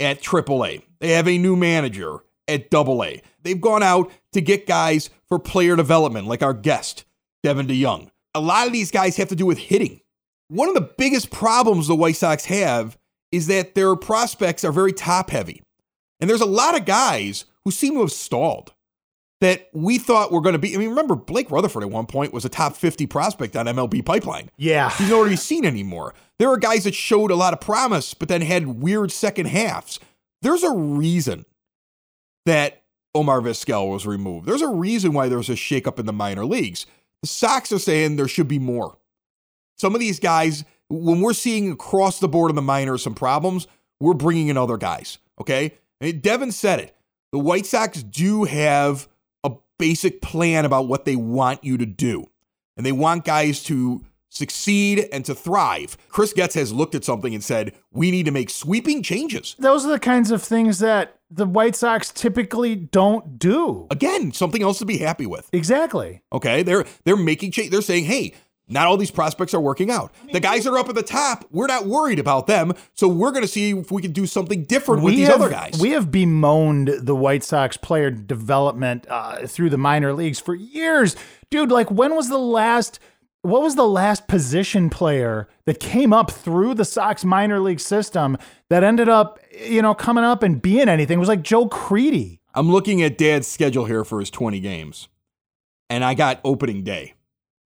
at 0.00 0.22
AAA. 0.22 0.82
They 1.00 1.10
have 1.10 1.28
a 1.28 1.36
new 1.38 1.56
manager 1.56 2.18
at 2.48 2.72
AA. 2.72 3.20
They've 3.42 3.60
gone 3.60 3.82
out 3.82 4.10
to 4.32 4.40
get 4.40 4.66
guys 4.66 5.10
for 5.28 5.38
player 5.38 5.76
development, 5.76 6.28
like 6.28 6.42
our 6.42 6.54
guest, 6.54 7.04
Devin 7.42 7.66
DeYoung. 7.66 8.08
A 8.34 8.40
lot 8.40 8.66
of 8.66 8.72
these 8.72 8.90
guys 8.90 9.16
have 9.16 9.28
to 9.28 9.36
do 9.36 9.44
with 9.44 9.58
hitting. 9.58 10.00
One 10.48 10.68
of 10.68 10.74
the 10.74 10.88
biggest 10.98 11.30
problems 11.30 11.88
the 11.88 11.94
White 11.96 12.16
Sox 12.16 12.44
have 12.46 12.96
is 13.30 13.46
that 13.48 13.74
their 13.74 13.96
prospects 13.96 14.64
are 14.64 14.72
very 14.72 14.92
top 14.92 15.30
heavy. 15.30 15.62
And 16.22 16.30
there's 16.30 16.40
a 16.40 16.46
lot 16.46 16.76
of 16.76 16.84
guys 16.84 17.46
who 17.64 17.72
seem 17.72 17.94
to 17.94 18.00
have 18.00 18.12
stalled 18.12 18.72
that 19.40 19.68
we 19.72 19.98
thought 19.98 20.30
were 20.30 20.40
going 20.40 20.52
to 20.52 20.58
be. 20.58 20.72
I 20.72 20.78
mean, 20.78 20.90
remember, 20.90 21.16
Blake 21.16 21.50
Rutherford 21.50 21.82
at 21.82 21.90
one 21.90 22.06
point 22.06 22.32
was 22.32 22.44
a 22.44 22.48
top 22.48 22.76
50 22.76 23.08
prospect 23.08 23.56
on 23.56 23.66
MLB 23.66 24.04
Pipeline. 24.04 24.48
Yeah. 24.56 24.90
He's 24.90 25.10
nowhere 25.10 25.24
to 25.24 25.30
be 25.30 25.36
seen 25.36 25.64
anymore. 25.64 26.14
There 26.38 26.48
are 26.48 26.58
guys 26.58 26.84
that 26.84 26.94
showed 26.94 27.32
a 27.32 27.34
lot 27.34 27.52
of 27.52 27.60
promise, 27.60 28.14
but 28.14 28.28
then 28.28 28.40
had 28.40 28.68
weird 28.68 29.10
second 29.10 29.46
halves. 29.46 29.98
There's 30.42 30.62
a 30.62 30.70
reason 30.70 31.44
that 32.46 32.84
Omar 33.16 33.40
Vizquel 33.40 33.90
was 33.90 34.06
removed. 34.06 34.46
There's 34.46 34.62
a 34.62 34.68
reason 34.68 35.12
why 35.12 35.28
there's 35.28 35.50
a 35.50 35.54
shakeup 35.54 35.98
in 35.98 36.06
the 36.06 36.12
minor 36.12 36.46
leagues. 36.46 36.86
The 37.22 37.26
Sox 37.26 37.72
are 37.72 37.80
saying 37.80 38.14
there 38.14 38.28
should 38.28 38.48
be 38.48 38.60
more. 38.60 38.96
Some 39.76 39.92
of 39.92 40.00
these 40.00 40.20
guys, 40.20 40.64
when 40.88 41.20
we're 41.20 41.32
seeing 41.32 41.72
across 41.72 42.20
the 42.20 42.28
board 42.28 42.52
in 42.52 42.54
the 42.54 42.62
minors 42.62 43.02
some 43.02 43.16
problems, 43.16 43.66
we're 43.98 44.14
bringing 44.14 44.46
in 44.46 44.56
other 44.56 44.76
guys. 44.76 45.18
Okay, 45.40 45.72
and 46.02 46.20
Devin 46.20 46.52
said 46.52 46.80
it. 46.80 46.96
The 47.32 47.38
White 47.38 47.64
Sox 47.64 48.02
do 48.02 48.44
have 48.44 49.08
a 49.42 49.52
basic 49.78 50.20
plan 50.20 50.64
about 50.64 50.86
what 50.86 51.06
they 51.06 51.16
want 51.16 51.64
you 51.64 51.78
to 51.78 51.86
do, 51.86 52.26
and 52.76 52.84
they 52.84 52.92
want 52.92 53.24
guys 53.24 53.62
to 53.64 54.04
succeed 54.28 55.08
and 55.12 55.24
to 55.26 55.34
thrive. 55.34 55.96
Chris 56.08 56.32
Getz 56.32 56.54
has 56.54 56.72
looked 56.72 56.94
at 56.94 57.04
something 57.04 57.34
and 57.34 57.44
said, 57.44 57.74
"We 57.90 58.10
need 58.10 58.24
to 58.26 58.30
make 58.30 58.50
sweeping 58.50 59.02
changes." 59.02 59.56
Those 59.58 59.84
are 59.86 59.90
the 59.90 59.98
kinds 59.98 60.30
of 60.30 60.42
things 60.42 60.78
that 60.80 61.18
the 61.30 61.46
White 61.46 61.76
Sox 61.76 62.10
typically 62.10 62.74
don't 62.76 63.38
do. 63.38 63.86
Again, 63.90 64.32
something 64.32 64.62
else 64.62 64.78
to 64.78 64.86
be 64.86 64.98
happy 64.98 65.26
with. 65.26 65.48
Exactly. 65.52 66.22
Okay, 66.32 66.62
they're 66.62 66.84
they're 67.04 67.16
making 67.16 67.52
change. 67.52 67.70
They're 67.70 67.82
saying, 67.82 68.04
"Hey, 68.04 68.34
not 68.72 68.86
all 68.86 68.96
these 68.96 69.10
prospects 69.10 69.54
are 69.54 69.60
working 69.60 69.90
out. 69.90 70.12
The 70.32 70.40
guys 70.40 70.64
that 70.64 70.72
are 70.72 70.78
up 70.78 70.88
at 70.88 70.94
the 70.94 71.02
top, 71.02 71.44
we're 71.50 71.66
not 71.66 71.86
worried 71.86 72.18
about 72.18 72.46
them. 72.46 72.74
So 72.94 73.08
we're 73.08 73.30
going 73.30 73.42
to 73.42 73.48
see 73.48 73.70
if 73.70 73.90
we 73.90 74.02
can 74.02 74.12
do 74.12 74.26
something 74.26 74.64
different 74.64 75.02
with 75.02 75.14
these 75.14 75.28
have, 75.28 75.40
other 75.40 75.50
guys." 75.50 75.78
We 75.80 75.90
have 75.90 76.10
bemoaned 76.10 76.88
the 76.88 77.14
White 77.14 77.44
Sox 77.44 77.76
player 77.76 78.10
development 78.10 79.06
uh, 79.08 79.46
through 79.46 79.70
the 79.70 79.78
minor 79.78 80.12
leagues 80.12 80.40
for 80.40 80.54
years. 80.54 81.16
Dude, 81.50 81.70
like 81.70 81.90
when 81.90 82.14
was 82.14 82.28
the 82.28 82.38
last 82.38 82.98
what 83.42 83.60
was 83.60 83.74
the 83.74 83.86
last 83.86 84.28
position 84.28 84.88
player 84.88 85.48
that 85.66 85.80
came 85.80 86.12
up 86.12 86.30
through 86.30 86.74
the 86.74 86.84
Sox 86.84 87.24
minor 87.24 87.58
league 87.60 87.80
system 87.80 88.38
that 88.70 88.84
ended 88.84 89.08
up, 89.08 89.40
you 89.60 89.82
know, 89.82 89.94
coming 89.94 90.24
up 90.24 90.42
and 90.42 90.62
being 90.62 90.88
anything? 90.88 91.16
It 91.16 91.20
was 91.20 91.28
like 91.28 91.42
Joe 91.42 91.66
Crede. 91.66 92.38
I'm 92.54 92.70
looking 92.70 93.02
at 93.02 93.18
Dad's 93.18 93.48
schedule 93.48 93.86
here 93.86 94.04
for 94.04 94.20
his 94.20 94.30
20 94.30 94.60
games, 94.60 95.08
and 95.90 96.04
I 96.04 96.14
got 96.14 96.40
opening 96.44 96.84
day, 96.84 97.14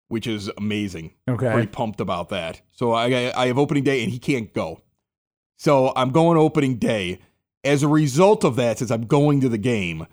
which 0.08 0.26
is 0.26 0.50
amazing. 0.56 1.12
Okay. 1.28 1.50
pretty 1.52 1.68
pumped 1.68 2.00
about 2.00 2.28
that. 2.30 2.62
So 2.72 2.92
I 2.92 3.32
I 3.36 3.46
have 3.46 3.58
opening 3.58 3.84
day, 3.84 4.02
and 4.02 4.12
he 4.12 4.18
can't 4.18 4.52
go. 4.52 4.82
So 5.56 5.92
I'm 5.96 6.10
going 6.10 6.38
opening 6.38 6.76
day. 6.76 7.20
As 7.64 7.82
a 7.82 7.88
result 7.88 8.44
of 8.44 8.54
that, 8.56 8.78
since 8.78 8.92
I'm 8.92 9.06
going 9.06 9.40
to 9.40 9.48
the 9.48 9.58
game, 9.58 10.06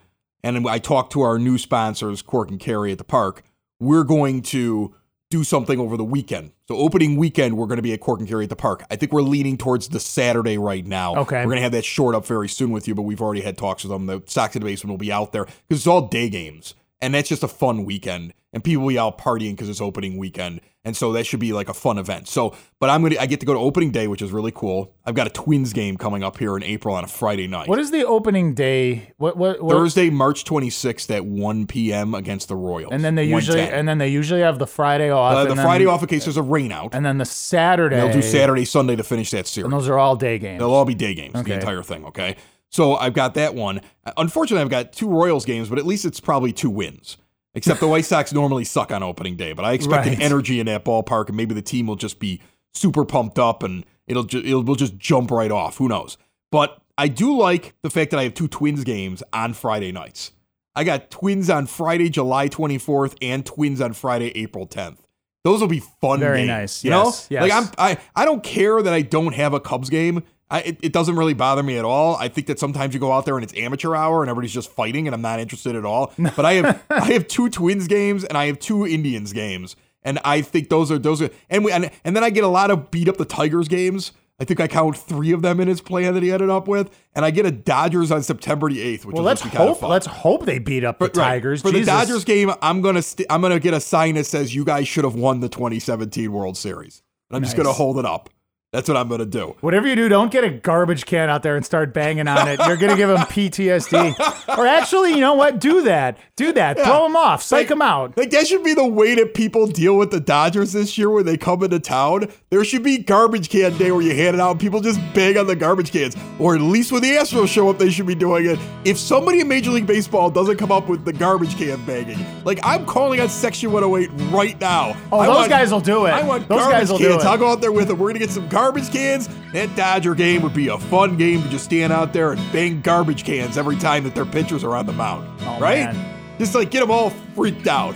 and 0.43 0.67
I 0.67 0.79
talked 0.79 1.11
to 1.13 1.21
our 1.21 1.37
new 1.37 1.57
sponsors, 1.59 2.23
Cork 2.23 2.49
and 2.49 2.59
Kerry 2.59 2.91
at 2.91 2.97
the 2.97 3.03
park, 3.03 3.43
we're 3.79 4.03
going 4.03 4.41
to 4.43 4.95
do 5.29 5.43
something 5.43 5.79
over 5.79 5.97
the 5.97 6.03
weekend. 6.03 6.51
So 6.67 6.75
opening 6.75 7.15
weekend, 7.17 7.57
we're 7.57 7.65
going 7.65 7.77
to 7.77 7.83
be 7.83 7.93
at 7.93 7.99
Cork 7.99 8.19
and 8.19 8.29
Kerry 8.29 8.43
at 8.43 8.49
the 8.49 8.55
park. 8.55 8.85
I 8.91 8.95
think 8.95 9.11
we're 9.11 9.23
leaning 9.23 9.57
towards 9.57 9.89
the 9.89 9.99
Saturday 9.99 10.57
right 10.57 10.85
now. 10.85 11.15
Okay. 11.15 11.37
We're 11.37 11.45
going 11.45 11.55
to 11.57 11.63
have 11.63 11.71
that 11.71 11.85
short 11.85 12.13
up 12.13 12.25
very 12.25 12.47
soon 12.47 12.71
with 12.71 12.87
you, 12.87 12.93
but 12.93 13.01
we've 13.01 13.21
already 13.21 13.41
had 13.41 13.57
talks 13.57 13.83
with 13.83 13.91
them. 13.91 14.05
The 14.05 14.21
Sox 14.27 14.55
in 14.55 14.61
the 14.61 14.65
Basement 14.67 14.91
will 14.91 14.97
be 14.99 15.11
out 15.11 15.31
there 15.31 15.45
because 15.45 15.81
it's 15.81 15.87
all 15.87 16.07
day 16.07 16.29
games. 16.29 16.75
And 17.01 17.15
that's 17.15 17.29
just 17.29 17.43
a 17.43 17.47
fun 17.47 17.83
weekend. 17.83 18.33
And 18.53 18.63
people 18.63 18.83
will 18.83 18.89
be 18.89 18.99
out 18.99 19.17
partying 19.17 19.51
because 19.53 19.67
it's 19.67 19.81
opening 19.81 20.15
weekend. 20.17 20.61
And 20.85 20.95
so 20.95 21.11
that 21.13 21.25
should 21.25 21.39
be 21.39 21.53
like 21.53 21.69
a 21.69 21.73
fun 21.73 21.97
event. 21.97 22.27
So, 22.27 22.55
but 22.79 22.89
I'm 22.89 23.01
going 23.01 23.13
to, 23.13 23.21
I 23.21 23.25
get 23.25 23.39
to 23.39 23.45
go 23.45 23.53
to 23.53 23.59
opening 23.59 23.89
day, 23.89 24.07
which 24.07 24.21
is 24.21 24.31
really 24.31 24.51
cool. 24.53 24.93
I've 25.05 25.15
got 25.15 25.25
a 25.25 25.29
Twins 25.31 25.73
game 25.73 25.97
coming 25.97 26.23
up 26.23 26.37
here 26.37 26.55
in 26.57 26.61
April 26.63 26.93
on 26.93 27.03
a 27.03 27.07
Friday 27.07 27.47
night. 27.47 27.67
What 27.67 27.79
is 27.79 27.89
the 27.89 28.05
opening 28.05 28.53
day? 28.53 29.13
What 29.17 29.37
what, 29.37 29.61
what 29.61 29.73
Thursday, 29.73 30.09
March 30.11 30.43
26th 30.43 31.09
at 31.15 31.25
1 31.25 31.65
p.m. 31.67 32.13
against 32.13 32.47
the 32.49 32.55
Royals. 32.55 32.91
and 32.91 33.03
then 33.03 33.15
they 33.15 33.23
usually 33.23 33.57
110. 33.59 33.79
and 33.79 33.87
then 33.87 33.97
they 33.97 34.09
usually 34.09 34.41
have 34.41 34.59
the 34.59 34.67
Friday 34.67 35.09
off. 35.09 35.35
uh, 35.35 35.49
and 35.49 35.57
the 35.57 35.63
Friday 35.63 35.85
off 35.87 36.01
in 36.03 36.09
case 36.09 36.25
there's 36.25 36.37
a 36.37 36.41
rain 36.43 36.71
out. 36.71 36.93
and 36.93 37.03
then 37.05 37.17
the 37.17 37.25
Saturday. 37.25 37.95
They'll 37.95 38.13
do 38.13 38.21
Saturday, 38.21 38.65
Sunday 38.65 38.95
to 38.97 39.03
finish 39.03 39.31
that 39.31 39.47
series. 39.47 39.63
And 39.65 39.73
those 39.73 39.87
are 39.89 39.97
all 39.97 40.15
day 40.15 40.37
games. 40.37 40.59
They'll 40.59 40.73
all 40.73 40.85
be 40.85 40.93
day 40.95 41.15
games, 41.15 41.33
Okay. 41.33 41.49
the 41.53 41.55
entire 41.55 41.81
thing, 41.81 42.05
okay? 42.05 42.35
So 42.69 42.95
I've 42.95 43.13
got 43.13 43.35
that 43.35 43.55
one. 43.55 43.81
Unfortunately, 44.17 44.61
I've 44.61 44.69
got 44.69 44.91
two 44.93 45.07
Royals 45.07 45.45
games, 45.45 45.69
but 45.69 45.77
at 45.79 45.85
least 45.85 46.05
it's 46.05 46.19
probably 46.19 46.51
two 46.51 46.69
wins. 46.69 47.17
Except 47.55 47.79
the 47.79 47.87
White 47.87 48.05
Sox 48.05 48.33
normally 48.33 48.63
suck 48.63 48.91
on 48.91 49.03
opening 49.03 49.35
day, 49.35 49.53
but 49.53 49.63
I 49.63 49.73
expect 49.73 50.07
an 50.07 50.21
energy 50.21 50.59
in 50.59 50.65
that 50.65 50.83
ballpark, 50.83 51.27
and 51.27 51.37
maybe 51.37 51.53
the 51.53 51.61
team 51.61 51.85
will 51.87 51.95
just 51.95 52.19
be 52.19 52.41
super 52.73 53.05
pumped 53.05 53.37
up, 53.37 53.61
and 53.61 53.85
it'll 54.07 54.23
ju- 54.23 54.41
it'll 54.43 54.63
we'll 54.63 54.75
just 54.75 54.97
jump 54.97 55.29
right 55.29 55.51
off. 55.51 55.77
Who 55.77 55.87
knows? 55.87 56.17
But 56.51 56.81
I 56.97 57.07
do 57.07 57.37
like 57.37 57.75
the 57.83 57.89
fact 57.91 58.11
that 58.11 58.19
I 58.19 58.23
have 58.23 58.33
two 58.33 58.47
Twins 58.47 58.83
games 58.83 59.21
on 59.31 59.53
Friday 59.53 59.91
nights. 59.91 60.31
I 60.75 60.83
got 60.83 61.11
Twins 61.11 61.51
on 61.51 61.67
Friday, 61.67 62.09
July 62.09 62.49
24th, 62.49 63.15
and 63.21 63.45
Twins 63.45 63.79
on 63.81 63.93
Friday, 63.93 64.31
April 64.35 64.65
10th. 64.65 64.97
Those 65.43 65.61
will 65.61 65.67
be 65.67 65.83
fun. 66.01 66.19
Very 66.19 66.39
games, 66.39 66.47
nice. 66.47 66.83
You 66.83 66.89
Yes, 66.91 67.29
know, 67.29 67.39
like. 67.41 67.51
I'm 67.51 67.69
I 67.77 67.97
I 68.15 68.25
don't 68.25 68.41
care 68.43 68.81
that 68.81 68.93
I 68.93 69.01
don't 69.03 69.33
have 69.35 69.53
a 69.53 69.59
Cubs 69.59 69.89
game. 69.91 70.23
I, 70.53 70.59
it, 70.59 70.77
it 70.83 70.93
doesn't 70.93 71.15
really 71.15 71.33
bother 71.33 71.63
me 71.63 71.77
at 71.79 71.83
all. 71.83 72.15
I 72.15 72.27
think 72.27 72.45
that 72.45 72.59
sometimes 72.59 72.93
you 72.93 72.99
go 72.99 73.11
out 73.11 73.25
there 73.25 73.35
and 73.35 73.43
it's 73.43 73.57
amateur 73.57 73.95
hour 73.95 74.21
and 74.21 74.29
everybody's 74.29 74.53
just 74.53 74.71
fighting, 74.71 75.07
and 75.07 75.15
I'm 75.15 75.21
not 75.21 75.39
interested 75.39 75.75
at 75.75 75.83
all. 75.83 76.13
But 76.17 76.45
I 76.45 76.53
have 76.53 76.83
I 76.91 77.11
have 77.13 77.27
two 77.27 77.49
Twins 77.49 77.87
games 77.87 78.23
and 78.23 78.37
I 78.37 78.45
have 78.45 78.59
two 78.59 78.85
Indians 78.85 79.33
games, 79.33 79.75
and 80.03 80.19
I 80.23 80.41
think 80.41 80.69
those 80.69 80.91
are 80.91 80.99
those 80.99 81.23
are 81.23 81.31
and 81.49 81.65
we 81.65 81.71
and, 81.71 81.89
and 82.05 82.15
then 82.15 82.23
I 82.23 82.29
get 82.29 82.43
a 82.43 82.47
lot 82.49 82.69
of 82.69 82.91
beat 82.91 83.09
up 83.09 83.17
the 83.17 83.25
Tigers 83.25 83.67
games. 83.67 84.11
I 84.39 84.45
think 84.45 84.59
I 84.59 84.67
count 84.67 84.97
three 84.97 85.31
of 85.31 85.41
them 85.41 85.59
in 85.59 85.67
his 85.67 85.81
plan 85.81 86.13
that 86.15 86.23
he 86.23 86.31
ended 86.31 86.49
up 86.49 86.67
with, 86.67 86.95
and 87.15 87.23
I 87.25 87.31
get 87.31 87.45
a 87.45 87.51
Dodgers 87.51 88.11
on 88.11 88.21
September 88.23 88.69
the 88.69 88.81
eighth, 88.81 89.05
which 89.05 89.15
well, 89.15 89.23
let's 89.23 89.41
just 89.41 89.55
hope 89.55 89.81
let's 89.81 90.05
hope 90.05 90.45
they 90.45 90.59
beat 90.59 90.83
up 90.83 90.99
the 90.99 91.05
But, 91.05 91.17
right, 91.17 91.25
Tigers. 91.29 91.63
For 91.63 91.71
the 91.71 91.83
Dodgers 91.83 92.25
game, 92.25 92.51
I'm 92.61 92.81
gonna 92.81 93.01
st- 93.01 93.25
I'm 93.31 93.41
gonna 93.41 93.59
get 93.59 93.73
a 93.73 93.79
sign 93.79 94.15
that 94.15 94.25
says 94.25 94.53
you 94.53 94.65
guys 94.65 94.87
should 94.87 95.03
have 95.03 95.15
won 95.15 95.39
the 95.39 95.49
2017 95.49 96.31
World 96.31 96.57
Series. 96.57 97.01
And 97.29 97.37
I'm 97.37 97.43
just 97.43 97.55
going 97.55 97.65
to 97.67 97.73
hold 97.73 97.97
it 97.97 98.05
up. 98.05 98.29
That's 98.73 98.89
what 98.89 98.97
I'm 98.97 99.07
going 99.07 99.19
to 99.19 99.25
do. 99.25 99.55
Whatever 99.61 99.87
you 99.87 99.95
do, 99.95 100.09
don't 100.09 100.31
get 100.31 100.43
a 100.43 100.49
garbage 100.49 101.05
can 101.05 101.29
out 101.29 101.43
there 101.43 101.55
and 101.55 101.63
start 101.65 101.93
banging 101.93 102.27
on 102.27 102.47
it. 102.47 102.59
You're 102.67 102.75
gonna 102.75 102.97
give 102.97 103.07
them 103.07 103.19
PTSD. 103.19 104.57
or 104.57 104.65
actually, 104.65 105.11
you 105.11 105.19
know 105.19 105.35
what? 105.35 105.59
Do 105.59 105.83
that. 105.83 106.17
Do 106.35 106.51
that. 106.53 106.77
Throw 106.79 107.03
them 107.03 107.15
off. 107.15 107.43
Psych 107.43 107.59
Like- 107.61 107.67
them 107.69 107.81
out. 107.81 108.17
Like 108.17 108.31
that 108.31 108.47
should 108.47 108.63
be 108.63 108.73
the 108.73 108.85
way 108.87 109.15
that 109.15 109.33
people 109.35 109.67
deal 109.67 109.95
with 109.97 110.09
the 110.11 110.19
Dodgers 110.19 110.73
this 110.73 110.97
year 110.97 111.09
when 111.09 111.25
they 111.25 111.37
come 111.37 111.63
into 111.63 111.79
town. 111.79 112.27
There 112.49 112.63
should 112.65 112.83
be 112.83 112.97
garbage 112.97 113.49
can 113.49 113.77
day 113.77 113.91
where 113.91 114.01
you 114.01 114.15
hand 114.15 114.35
it 114.35 114.39
out 114.39 114.51
and 114.51 114.59
people 114.59 114.81
just 114.81 114.99
bang 115.13 115.37
on 115.37 115.45
the 115.47 115.55
garbage 115.55 115.91
cans. 115.91 116.15
Or 116.39 116.55
at 116.55 116.61
least 116.61 116.91
when 116.91 117.01
the 117.03 117.11
Astros 117.11 117.49
show 117.49 117.69
up, 117.69 117.77
they 117.77 117.91
should 117.91 118.07
be 118.07 118.15
doing 118.15 118.45
it. 118.47 118.59
If 118.85 118.97
somebody 118.97 119.39
in 119.41 119.47
Major 119.47 119.69
League 119.71 119.85
Baseball 119.87 120.31
doesn't 120.31 120.57
come 120.57 120.71
up 120.71 120.89
with 120.89 121.05
the 121.05 121.13
garbage 121.13 121.55
can 121.57 121.83
banging, 121.85 122.17
like 122.43 122.59
I'm 122.63 122.85
calling 122.87 123.19
on 123.21 123.29
Section 123.29 123.71
108 123.71 124.31
right 124.33 124.59
now. 124.59 124.95
Oh, 125.11 125.19
I 125.19 125.27
those 125.27 125.35
want- 125.35 125.49
guys 125.49 125.71
will 125.71 125.79
do 125.79 126.05
it. 126.07 126.11
I 126.11 126.23
want 126.23 126.47
Those 126.47 126.59
garbage 126.61 126.79
guys 126.79 126.91
will 126.91 126.97
do 126.97 127.09
cans. 127.11 127.23
it. 127.23 127.27
I'll 127.27 127.37
go 127.37 127.51
out 127.51 127.61
there 127.61 127.71
with 127.71 127.87
them. 127.89 127.99
We're 127.99 128.09
gonna 128.09 128.19
get 128.19 128.31
some 128.31 128.47
garbage 128.63 128.91
cans. 128.91 129.27
That 129.51 129.75
Dodger 129.75 130.15
game 130.15 130.41
would 130.41 130.53
be 130.53 130.69
a 130.69 130.77
fun 130.77 131.17
game 131.17 131.43
to 131.43 131.49
just 131.49 131.65
stand 131.65 131.91
out 131.91 132.13
there 132.13 132.31
and 132.31 132.51
bang 132.53 132.79
garbage 132.79 133.25
cans 133.25 133.57
every 133.57 133.75
time 133.75 134.05
that 134.05 134.15
their 134.15 134.25
pitchers 134.25 134.63
are 134.63 134.73
on 134.73 134.85
the 134.85 134.93
mound. 134.93 135.29
Oh, 135.41 135.59
right? 135.59 135.93
man. 135.93 136.37
Just 136.39 136.55
like 136.55 136.71
get 136.71 136.79
them 136.79 136.89
all 136.89 137.09
freaked 137.35 137.67
out. 137.67 137.93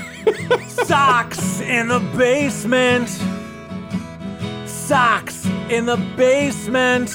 Sox 0.66 1.60
in 1.60 1.86
the 1.86 2.00
basement. 2.16 3.08
Sox 4.68 5.46
in 5.70 5.86
the 5.86 5.96
basement. 6.16 7.10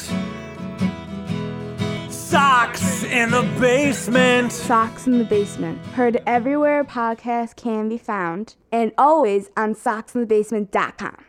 Sox 2.09 3.03
in 3.03 3.31
the 3.31 3.43
basement. 3.59 4.53
Sox 4.53 5.05
in 5.05 5.17
the 5.17 5.25
Basement. 5.25 5.85
Heard 5.87 6.23
everywhere 6.25 6.85
podcasts 6.85 7.55
can 7.55 7.89
be 7.89 7.97
found 7.97 8.55
and 8.71 8.93
always 8.97 9.49
on 9.57 9.75
soxinthebasement.com. 9.75 11.24